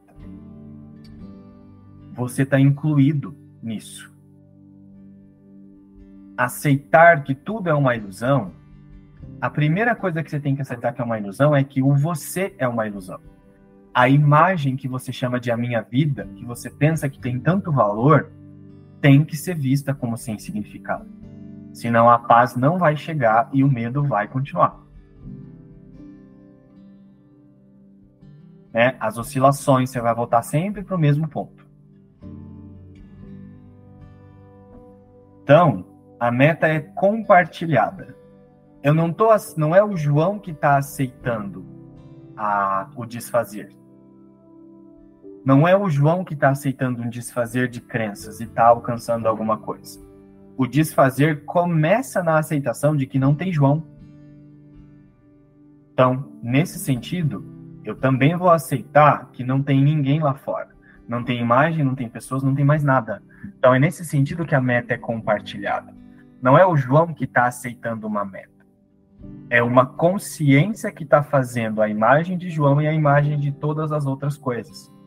[2.12, 4.12] Você está incluído nisso.
[6.36, 8.52] Aceitar que tudo é uma ilusão,
[9.40, 11.94] a primeira coisa que você tem que aceitar que é uma ilusão é que o
[11.94, 13.20] você é uma ilusão.
[13.94, 17.70] A imagem que você chama de a minha vida, que você pensa que tem tanto
[17.70, 18.32] valor,
[19.00, 21.06] tem que ser vista como sem significado.
[21.72, 24.80] Senão a paz não vai chegar e o medo vai continuar.
[28.72, 28.96] Né?
[29.00, 31.66] As oscilações, você vai voltar sempre para o mesmo ponto.
[35.42, 35.86] Então,
[36.20, 38.14] a meta é compartilhada.
[38.82, 41.64] Eu não tô, não é o João que está aceitando
[42.36, 43.70] a, o desfazer.
[45.48, 49.56] Não é o João que está aceitando um desfazer de crenças e está alcançando alguma
[49.56, 49.98] coisa.
[50.58, 53.82] O desfazer começa na aceitação de que não tem João.
[55.90, 57.46] Então, nesse sentido,
[57.82, 60.68] eu também vou aceitar que não tem ninguém lá fora.
[61.08, 63.22] Não tem imagem, não tem pessoas, não tem mais nada.
[63.58, 65.94] Então, é nesse sentido que a meta é compartilhada.
[66.42, 68.66] Não é o João que está aceitando uma meta.
[69.48, 73.92] É uma consciência que está fazendo a imagem de João e a imagem de todas
[73.92, 74.97] as outras coisas.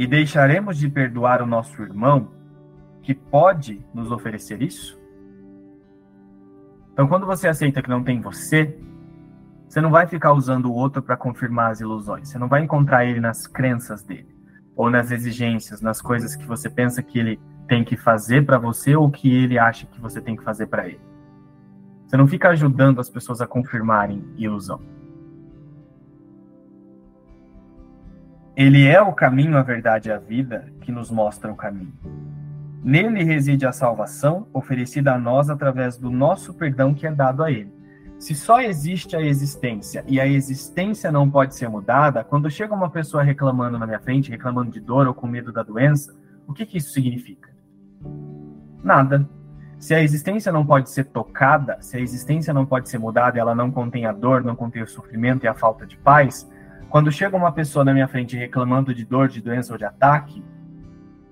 [0.00, 2.30] E deixaremos de perdoar o nosso irmão
[3.02, 4.98] que pode nos oferecer isso?
[6.94, 8.78] Então, quando você aceita que não tem você,
[9.68, 12.30] você não vai ficar usando o outro para confirmar as ilusões.
[12.30, 14.34] Você não vai encontrar ele nas crenças dele,
[14.74, 17.38] ou nas exigências, nas coisas que você pensa que ele
[17.68, 20.88] tem que fazer para você ou que ele acha que você tem que fazer para
[20.88, 21.00] ele.
[22.06, 24.80] Você não fica ajudando as pessoas a confirmarem ilusão.
[28.56, 31.92] Ele é o caminho, a verdade e a vida que nos mostra o caminho.
[32.82, 37.50] Nele reside a salvação oferecida a nós através do nosso perdão que é dado a
[37.50, 37.72] ele.
[38.18, 42.90] Se só existe a existência e a existência não pode ser mudada, quando chega uma
[42.90, 46.14] pessoa reclamando na minha frente, reclamando de dor ou com medo da doença,
[46.46, 47.48] o que, que isso significa?
[48.82, 49.28] Nada.
[49.78, 53.54] Se a existência não pode ser tocada, se a existência não pode ser mudada, ela
[53.54, 56.46] não contém a dor, não contém o sofrimento e a falta de paz,
[56.90, 60.44] quando chega uma pessoa na minha frente reclamando de dor, de doença ou de ataque,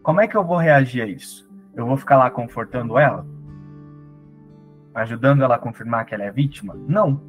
[0.04, 1.50] como é que eu vou reagir a isso?
[1.74, 3.26] Eu vou ficar lá confortando ela?
[4.94, 6.74] Ajudando ela a confirmar que ela é vítima?
[6.86, 7.20] Não.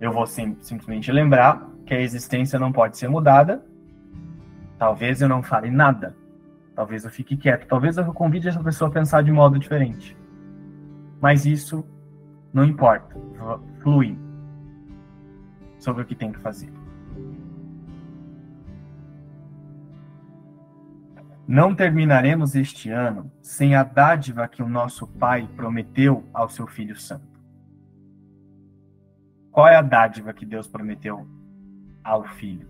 [0.00, 3.62] Eu vou sim, simplesmente lembrar que a existência não pode ser mudada.
[4.78, 6.16] Talvez eu não fale nada.
[6.74, 7.66] Talvez eu fique quieto.
[7.66, 10.16] Talvez eu convide essa pessoa a pensar de modo diferente.
[11.20, 11.84] Mas isso
[12.54, 13.14] não importa.
[13.82, 14.18] Flui
[15.80, 16.72] sobre o que tem que fazer.
[21.48, 26.94] Não terminaremos este ano sem a dádiva que o nosso Pai prometeu ao seu Filho
[26.94, 27.26] Santo.
[29.50, 31.26] Qual é a dádiva que Deus prometeu
[32.04, 32.68] ao Filho?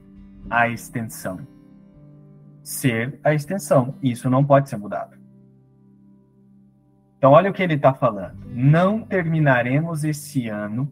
[0.48, 1.46] A extensão.
[2.62, 3.98] Ser a extensão.
[4.02, 5.14] Isso não pode ser mudado.
[7.18, 8.46] Então, olha o que ele está falando.
[8.46, 10.90] Não terminaremos esse ano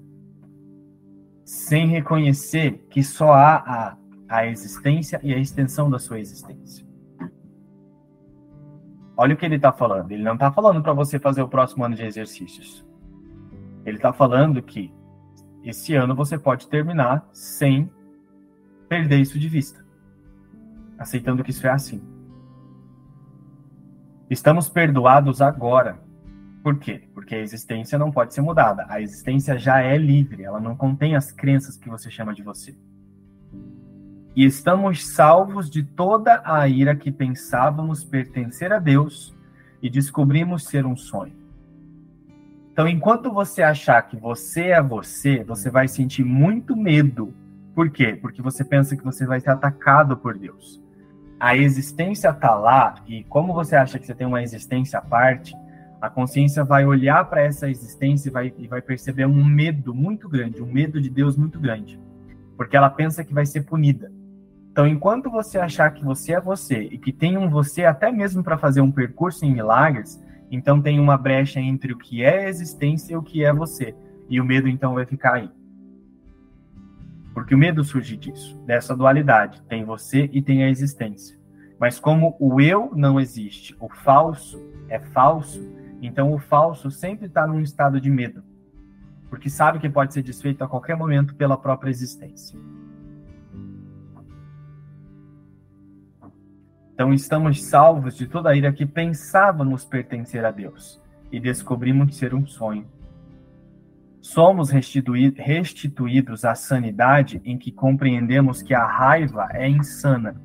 [1.49, 3.96] sem reconhecer que só há a,
[4.28, 6.86] a existência e a extensão da sua existência.
[9.16, 10.12] olha o que ele está falando.
[10.12, 12.86] Ele não está falando para você fazer o próximo ano de exercícios.
[13.86, 14.92] Ele está falando que
[15.64, 17.90] esse ano você pode terminar sem
[18.86, 19.82] perder isso de vista,
[20.99, 22.07] aceitando que isso é assim.
[24.28, 25.99] Estamos perdoados agora.
[26.62, 27.02] Por quê?
[27.14, 28.84] Porque a existência não pode ser mudada.
[28.88, 32.76] A existência já é livre, ela não contém as crenças que você chama de você.
[34.34, 39.34] E estamos salvos de toda a ira que pensávamos pertencer a Deus
[39.82, 41.36] e descobrimos ser um sonho.
[42.72, 47.34] Então, enquanto você achar que você é você, você vai sentir muito medo.
[47.74, 48.16] Por quê?
[48.20, 50.80] Porque você pensa que você vai ser atacado por Deus.
[51.40, 55.56] A existência está lá, e como você acha que você tem uma existência à parte,
[56.01, 60.28] a consciência vai olhar para essa existência e vai, e vai perceber um medo muito
[60.28, 62.01] grande, um medo de Deus muito grande.
[62.57, 64.12] Porque ela pensa que vai ser punida.
[64.70, 68.44] Então, enquanto você achar que você é você e que tem um você até mesmo
[68.44, 73.12] para fazer um percurso em milagres, então tem uma brecha entre o que é existência
[73.12, 73.94] e o que é você.
[74.28, 75.51] E o medo então vai ficar aí.
[77.34, 79.62] Porque o medo surge disso, dessa dualidade.
[79.62, 81.36] Tem você e tem a existência.
[81.78, 85.61] Mas como o eu não existe, o falso é falso,
[86.01, 88.42] então o falso sempre está num estado de medo.
[89.28, 92.59] Porque sabe que pode ser desfeito a qualquer momento pela própria existência.
[96.94, 102.34] Então estamos salvos de toda a ira que pensávamos pertencer a Deus e descobrimos ser
[102.34, 102.86] um sonho.
[104.20, 110.40] Somos restituídos à sanidade em que compreendemos que a raiva é insana.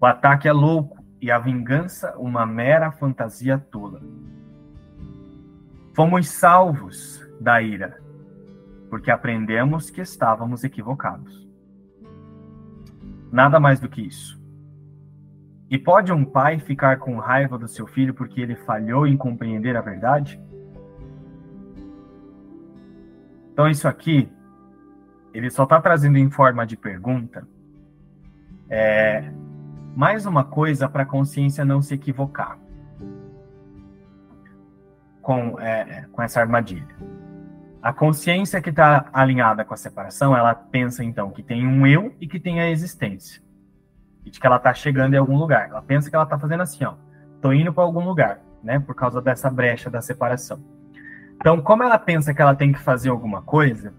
[0.00, 0.95] O ataque é louco
[1.26, 4.00] e a vingança uma mera fantasia tola.
[5.92, 8.00] Fomos salvos da ira,
[8.88, 11.44] porque aprendemos que estávamos equivocados.
[13.32, 14.40] Nada mais do que isso.
[15.68, 19.76] E pode um pai ficar com raiva do seu filho porque ele falhou em compreender
[19.76, 20.40] a verdade?
[23.52, 24.30] Então, isso aqui,
[25.34, 27.48] ele só está trazendo em forma de pergunta
[28.70, 29.28] é,
[29.96, 32.58] mais uma coisa para a consciência não se equivocar
[35.22, 36.94] com, é, com essa armadilha.
[37.80, 42.14] A consciência que está alinhada com a separação, ela pensa então que tem um eu
[42.20, 43.42] e que tem a existência.
[44.22, 45.70] E de que ela está chegando em algum lugar.
[45.70, 46.94] Ela pensa que ela está fazendo assim, ó.
[47.40, 48.78] Tô indo para algum lugar, né?
[48.78, 50.62] Por causa dessa brecha da separação.
[51.36, 53.94] Então, como ela pensa que ela tem que fazer alguma coisa,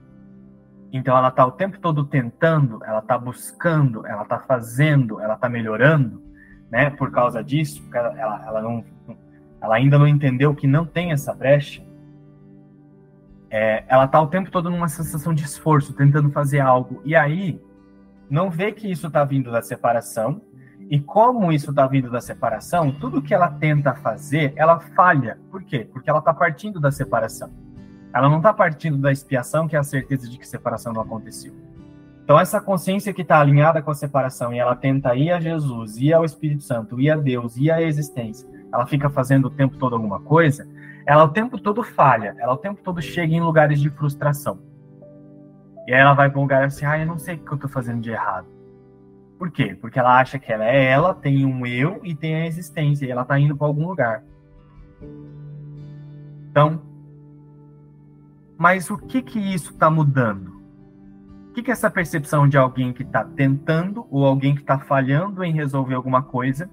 [0.97, 5.47] então ela está o tempo todo tentando, ela está buscando, ela está fazendo, ela está
[5.47, 6.21] melhorando,
[6.69, 6.89] né?
[6.89, 8.83] Por causa disso, ela, ela, não,
[9.61, 11.87] ela ainda não entendeu que não tem essa brecha
[13.49, 17.01] é, ela está o tempo todo numa sensação de esforço, tentando fazer algo.
[17.05, 17.61] E aí,
[18.29, 20.41] não vê que isso está vindo da separação.
[20.89, 25.37] E como isso está vindo da separação, tudo que ela tenta fazer, ela falha.
[25.51, 25.87] Por quê?
[25.91, 27.51] Porque ela está partindo da separação.
[28.13, 31.53] Ela não está partindo da expiação, que é a certeza de que separação não aconteceu.
[32.23, 35.97] Então, essa consciência que está alinhada com a separação e ela tenta ir a Jesus,
[35.97, 39.77] ir ao Espírito Santo, ir a Deus, ir à existência, ela fica fazendo o tempo
[39.77, 40.67] todo alguma coisa,
[41.05, 44.59] ela o tempo todo falha, ela o tempo todo chega em lugares de frustração.
[45.87, 47.55] E aí ela vai para um lugar assim, ah, eu não sei o que eu
[47.55, 48.47] estou fazendo de errado.
[49.39, 49.77] Por quê?
[49.79, 53.11] Porque ela acha que ela é ela, tem um eu e tem a existência, e
[53.11, 54.21] ela está indo para algum lugar.
[56.49, 56.81] Então,
[58.57, 60.57] mas o que que isso está mudando?
[61.49, 65.43] O que que essa percepção de alguém que está tentando ou alguém que está falhando
[65.43, 66.69] em resolver alguma coisa,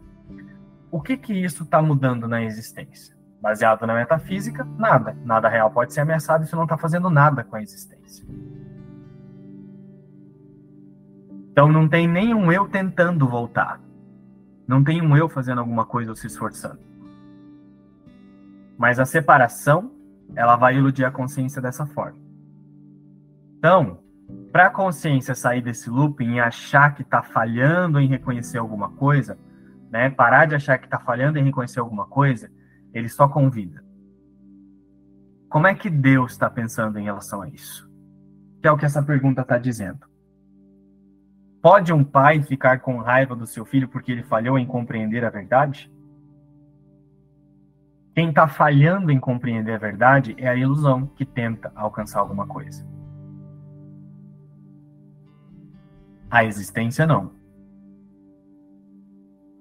[0.91, 3.15] o que que isso está mudando na existência?
[3.41, 5.17] Baseado na metafísica, nada.
[5.25, 8.25] Nada real pode ser ameaçado você não está fazendo nada com a existência.
[11.51, 13.81] Então não tem nenhum eu tentando voltar.
[14.67, 16.81] Não tem um eu fazendo alguma coisa ou se esforçando.
[18.77, 19.94] Mas a separação,
[20.37, 22.19] ela vai iludir a consciência dessa forma.
[23.59, 23.99] Então,
[24.53, 29.39] para a consciência sair desse looping e achar que está falhando em reconhecer alguma coisa,
[29.91, 32.51] né, parar de achar que está falhando em reconhecer alguma coisa,
[32.93, 33.85] ele só convida.
[35.49, 37.89] Como é que Deus está pensando em relação a isso?
[38.61, 40.01] Que é o que essa pergunta está dizendo.
[41.63, 45.31] Pode um pai ficar com raiva do seu filho porque ele falhou em compreender a
[45.31, 45.91] verdade?
[48.15, 52.87] Quem está falhando em compreender a verdade é a ilusão que tenta alcançar alguma coisa.
[56.31, 57.33] A existência não.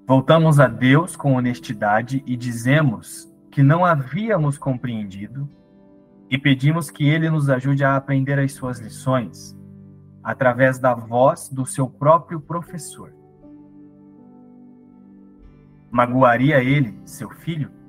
[0.07, 5.49] Voltamos a Deus com honestidade e dizemos que não havíamos compreendido
[6.29, 9.57] e pedimos que Ele nos ajude a aprender as suas lições
[10.23, 13.13] através da voz do seu próprio professor.
[15.91, 17.82] magoaria ele, seu filho?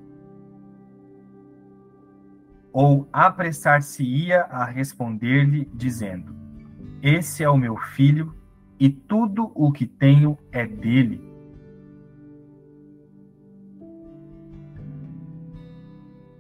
[2.75, 6.35] Ou apressar-se-ia a responder-lhe, dizendo:
[7.01, 8.35] Esse é o meu filho,
[8.81, 11.23] e tudo o que tenho é dele.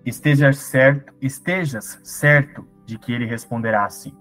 [0.04, 4.12] Estejas certo, estejas certo de que ele responderá assim.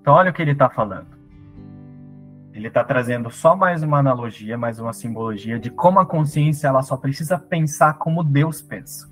[0.00, 1.18] Então, olha o que ele está falando.
[2.54, 6.82] Ele está trazendo só mais uma analogia, mais uma simbologia de como a consciência ela
[6.82, 9.11] só precisa pensar como Deus pensa.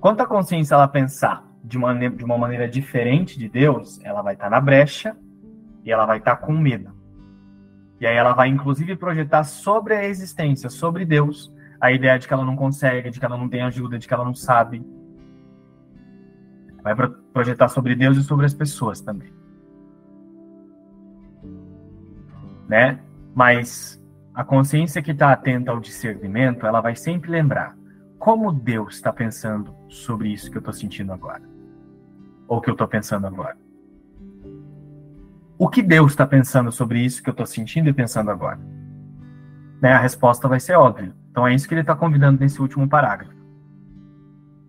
[0.00, 4.34] Quanto a consciência ela pensar de uma, de uma maneira diferente de Deus, ela vai
[4.34, 5.16] estar tá na brecha
[5.84, 6.92] e ela vai estar tá com medo.
[8.00, 12.32] E aí ela vai inclusive projetar sobre a existência, sobre Deus, a ideia de que
[12.32, 14.86] ela não consegue, de que ela não tem ajuda, de que ela não sabe.
[16.82, 16.94] Vai
[17.32, 19.32] projetar sobre Deus e sobre as pessoas também.
[22.68, 23.00] Né?
[23.34, 24.00] Mas
[24.32, 27.77] a consciência que está atenta ao discernimento, ela vai sempre lembrar
[28.18, 31.42] como Deus está pensando sobre isso que eu estou sentindo agora.
[32.46, 33.56] Ou que eu estou pensando agora.
[35.58, 38.60] O que Deus está pensando sobre isso que eu estou sentindo e pensando agora?
[39.80, 39.92] Né?
[39.92, 41.14] A resposta vai ser óbvia.
[41.30, 43.36] Então é isso que ele está convidando nesse último parágrafo.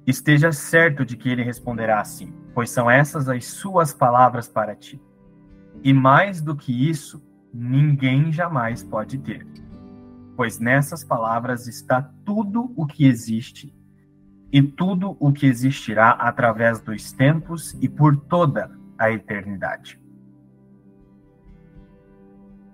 [0.06, 5.02] Esteja certo de que ele responderá assim, pois são essas as suas palavras para ti.
[5.84, 7.24] E mais do que isso,
[7.54, 9.46] ninguém jamais pode ter.
[10.40, 13.76] Pois nessas palavras está tudo o que existe
[14.50, 20.00] e tudo o que existirá através dos tempos e por toda a eternidade.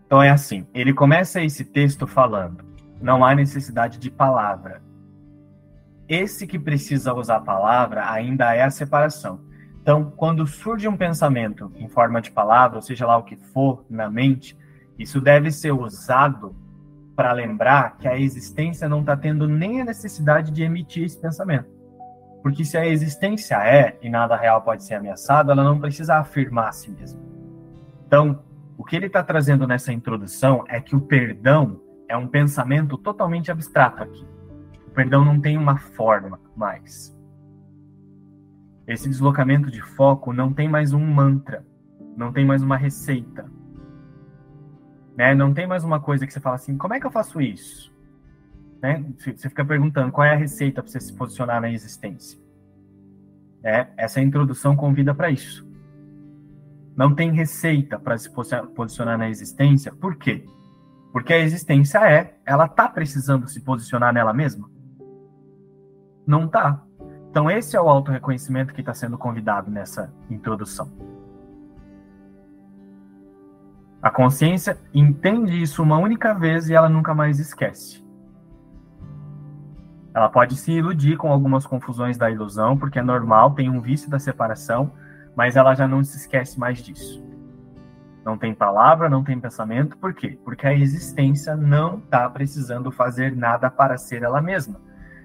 [0.06, 2.64] Então é assim, ele começa esse texto falando:
[3.02, 4.84] não há necessidade de palavra.
[6.08, 9.42] Esse que precisa usar palavra ainda é a separação.
[9.82, 13.84] Então, quando surge um pensamento em forma de palavra, ou seja lá o que for
[13.90, 14.56] na mente,
[15.00, 16.56] isso deve ser usado
[17.16, 21.70] para lembrar que a existência não está tendo nem a necessidade de emitir esse pensamento.
[22.44, 26.70] Porque se a existência é e nada real pode ser ameaçado, ela não precisa afirmar
[26.70, 27.20] a si mesma.
[28.06, 28.44] Então,
[28.78, 33.52] o que ele está trazendo nessa introdução é que o perdão é um pensamento totalmente
[33.52, 34.28] abstrato aqui.
[34.88, 37.16] O perdão não tem uma forma mais.
[38.88, 41.66] Esse deslocamento de foco não tem mais um mantra,
[42.16, 43.50] não tem mais uma receita.
[45.16, 45.34] Né?
[45.34, 47.94] Não tem mais uma coisa que você fala assim, como é que eu faço isso?
[48.82, 49.04] Né?
[49.18, 52.38] Você fica perguntando qual é a receita para você se posicionar na existência.
[53.64, 55.66] É, essa introdução convida para isso.
[56.96, 59.92] Não tem receita para se posicionar na existência.
[59.92, 60.46] Por quê?
[61.12, 64.70] Porque a existência é, ela tá precisando se posicionar nela mesma?
[66.28, 66.84] Não tá.
[67.30, 71.15] Então esse é o auto-reconhecimento que está sendo convidado nessa introdução.
[74.06, 78.06] A consciência entende isso uma única vez e ela nunca mais esquece.
[80.14, 84.08] Ela pode se iludir com algumas confusões da ilusão, porque é normal, tem um vício
[84.08, 84.94] da separação,
[85.36, 87.26] mas ela já não se esquece mais disso.
[88.24, 90.38] Não tem palavra, não tem pensamento, por quê?
[90.46, 94.80] Porque a existência não está precisando fazer nada para ser ela mesma.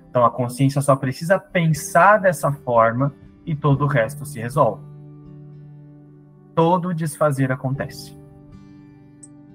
[0.09, 3.13] Então a consciência só precisa pensar dessa forma
[3.45, 4.83] e todo o resto se resolve.
[6.55, 8.20] Todo desfazer acontece.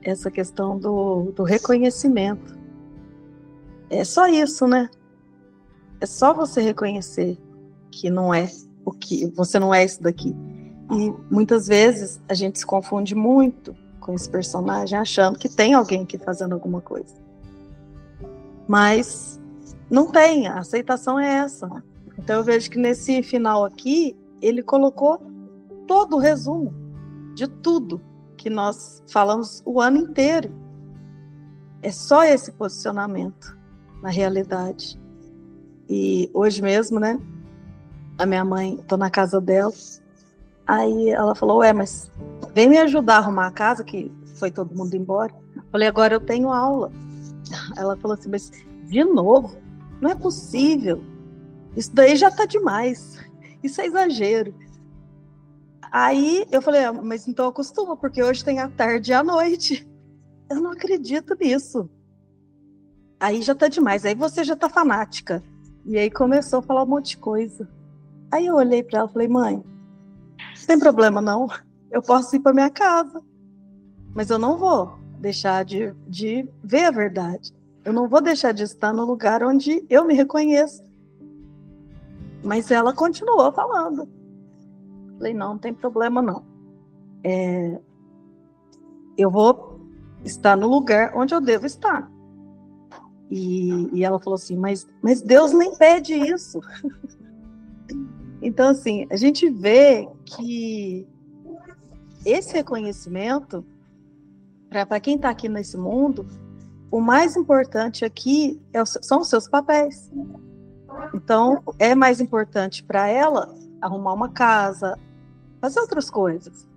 [0.06, 2.58] Essa questão do, do reconhecimento.
[3.90, 4.90] É só isso, né?
[6.00, 7.38] É só você reconhecer
[7.92, 8.50] que não é
[8.86, 10.36] o que você não é isso daqui.
[10.92, 16.04] E muitas vezes a gente se confunde muito com esse personagem, achando que tem alguém
[16.04, 17.16] aqui fazendo alguma coisa.
[18.68, 19.40] Mas
[19.90, 21.68] não tem, a aceitação é essa.
[22.18, 25.20] Então eu vejo que nesse final aqui, ele colocou
[25.88, 26.72] todo o resumo
[27.34, 28.00] de tudo
[28.46, 30.54] que nós falamos o ano inteiro.
[31.82, 33.58] É só esse posicionamento
[34.04, 35.02] na realidade.
[35.90, 37.20] E hoje mesmo, né?
[38.20, 39.74] A minha mãe, tô na casa dela,
[40.68, 42.12] Aí ela falou, ué, mas
[42.54, 45.34] vem me ajudar a arrumar a casa, que foi todo mundo embora.
[45.72, 46.92] Falei, agora eu tenho aula.
[47.78, 48.52] Ela falou assim, mas
[48.86, 49.56] de novo?
[50.02, 51.04] Não é possível.
[51.76, 53.20] Isso daí já tá demais.
[53.64, 54.54] Isso é exagero.
[55.98, 59.88] Aí eu falei, ah, mas então acostuma, porque hoje tem a tarde e a noite.
[60.52, 61.90] Eu não acredito nisso.
[63.18, 64.04] Aí já tá demais.
[64.04, 65.42] Aí você já tá fanática.
[65.86, 67.68] E aí começou a falar um monte de coisa.
[68.30, 71.48] Aí eu olhei para ela e falei, mãe, não tem problema não.
[71.90, 73.24] Eu posso ir para minha casa.
[74.14, 77.54] Mas eu não vou deixar de, de ver a verdade.
[77.86, 80.84] Eu não vou deixar de estar no lugar onde eu me reconheço.
[82.44, 84.15] Mas ela continuou falando.
[85.18, 86.44] Falei, não, não tem problema não.
[87.24, 87.80] É,
[89.18, 89.80] eu vou
[90.24, 92.12] estar no lugar onde eu devo estar.
[93.30, 96.60] E, e ela falou assim: mas, mas Deus nem pede isso.
[98.42, 101.08] então, assim, a gente vê que
[102.26, 103.66] esse reconhecimento,
[104.70, 106.28] para quem está aqui nesse mundo,
[106.92, 110.12] o mais importante aqui é, são os seus papéis.
[111.14, 114.98] Então, é mais importante para ela arrumar uma casa,
[115.62, 116.68] fazer outras coisas.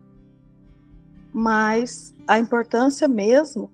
[1.33, 3.71] Mas a importância mesmo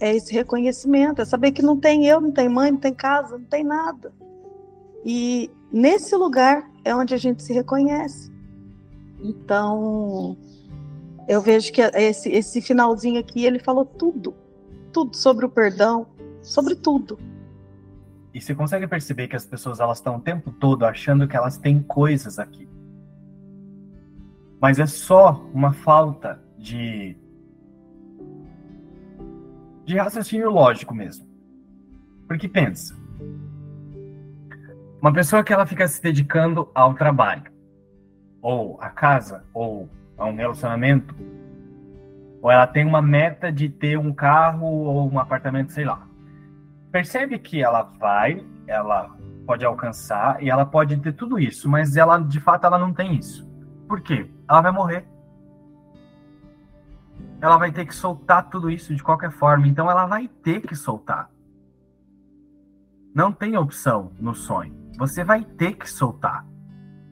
[0.00, 3.38] é esse reconhecimento, é saber que não tem eu, não tem mãe, não tem casa,
[3.38, 4.12] não tem nada.
[5.04, 8.32] E nesse lugar é onde a gente se reconhece.
[9.22, 10.36] Então,
[11.28, 14.34] eu vejo que esse, esse finalzinho aqui, ele falou tudo.
[14.92, 16.06] Tudo sobre o perdão,
[16.42, 17.18] sobre tudo.
[18.34, 21.56] E você consegue perceber que as pessoas elas estão o tempo todo achando que elas
[21.56, 22.68] têm coisas aqui.
[24.60, 27.16] Mas é só uma falta de
[29.84, 31.26] de raciocínio lógico mesmo.
[32.26, 32.96] Porque pensa,
[35.00, 37.52] uma pessoa que ela fica se dedicando ao trabalho,
[38.40, 41.14] ou à casa, ou a um relacionamento,
[42.40, 46.08] ou ela tem uma meta de ter um carro ou um apartamento, sei lá.
[46.94, 49.10] Percebe que ela vai, ela
[49.44, 53.16] pode alcançar e ela pode ter tudo isso, mas ela de fato ela não tem
[53.16, 53.44] isso.
[53.88, 54.30] Por quê?
[54.48, 55.14] Ela vai morrer
[57.44, 59.68] ela vai ter que soltar tudo isso de qualquer forma.
[59.68, 61.28] Então ela vai ter que soltar.
[63.14, 64.74] Não tem opção no sonho.
[64.96, 66.46] Você vai ter que soltar.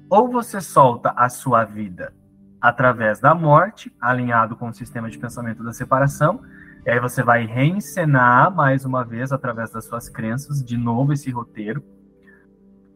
[0.09, 2.15] Ou você solta a sua vida
[2.59, 6.41] através da morte, alinhado com o sistema de pensamento da separação,
[6.85, 11.31] e aí você vai reencenar mais uma vez através das suas crenças, de novo esse
[11.31, 11.83] roteiro.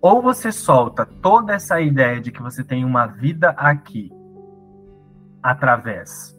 [0.01, 4.13] Ou você solta toda essa ideia de que você tem uma vida aqui
[5.43, 6.37] através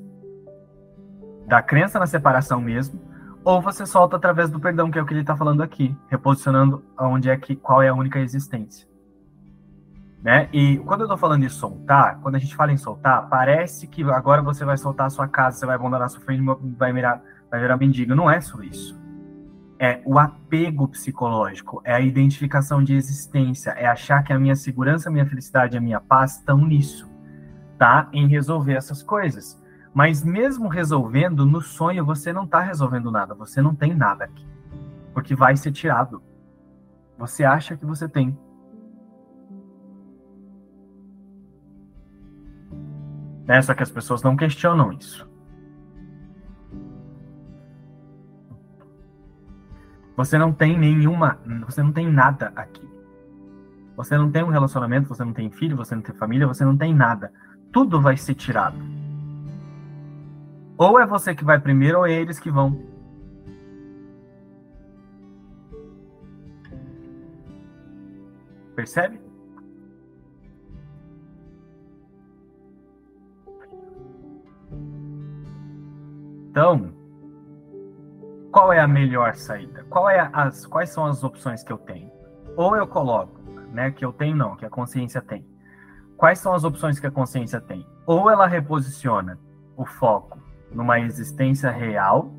[1.47, 3.01] da crença na separação mesmo,
[3.43, 6.83] ou você solta através do perdão, que é o que ele está falando aqui, reposicionando
[6.99, 8.85] onde é que qual é a única existência.
[10.21, 10.49] Né?
[10.51, 14.03] E quando eu estou falando de soltar, quando a gente fala em soltar, parece que
[14.03, 17.59] agora você vai soltar a sua casa, você vai abandonar sua família, vai virar, vai
[17.59, 18.15] virar mendigo.
[18.15, 18.99] Não é só isso.
[19.79, 25.07] É o apego psicológico, é a identificação de existência, é achar que a minha segurança,
[25.07, 27.07] a minha felicidade, a minha paz estão nisso,
[27.77, 28.09] tá?
[28.11, 29.61] Em resolver essas coisas.
[29.93, 34.45] Mas mesmo resolvendo, no sonho você não está resolvendo nada, você não tem nada aqui.
[35.13, 36.21] Porque vai ser tirado.
[37.17, 38.37] Você acha que você tem.
[43.45, 43.61] Né?
[43.61, 45.27] Só que as pessoas não questionam isso.
[50.17, 52.81] Você não tem nenhuma, você não tem nada aqui.
[53.95, 56.75] Você não tem um relacionamento, você não tem filho, você não tem família, você não
[56.75, 57.31] tem nada.
[57.71, 58.77] Tudo vai ser tirado.
[60.75, 62.81] Ou é você que vai primeiro, ou é eles que vão.
[68.75, 69.19] Percebe?
[76.49, 76.91] Então,
[78.51, 79.76] qual é a melhor saída?
[79.89, 82.11] Qual é as, quais são as opções que eu tenho?
[82.55, 83.39] Ou eu coloco,
[83.71, 85.45] né, que eu tenho não, que a consciência tem.
[86.17, 87.85] Quais são as opções que a consciência tem?
[88.05, 89.37] Ou ela reposiciona
[89.75, 90.39] o foco
[90.71, 92.31] numa existência real,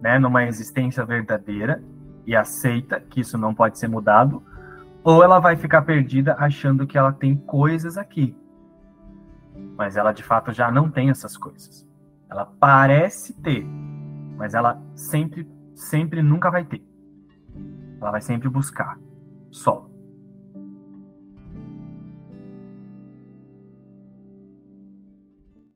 [0.00, 1.82] né, numa existência verdadeira
[2.26, 4.42] e aceita que isso não pode ser mudado,
[5.02, 8.36] ou ela vai ficar perdida achando que ela tem coisas aqui.
[9.76, 11.88] Mas ela de fato já não tem essas coisas.
[12.30, 13.66] Ela parece ter,
[14.36, 15.48] mas ela sempre,
[15.80, 16.84] sempre nunca vai ter.
[18.00, 18.98] Ela vai sempre buscar.
[19.50, 19.89] Só.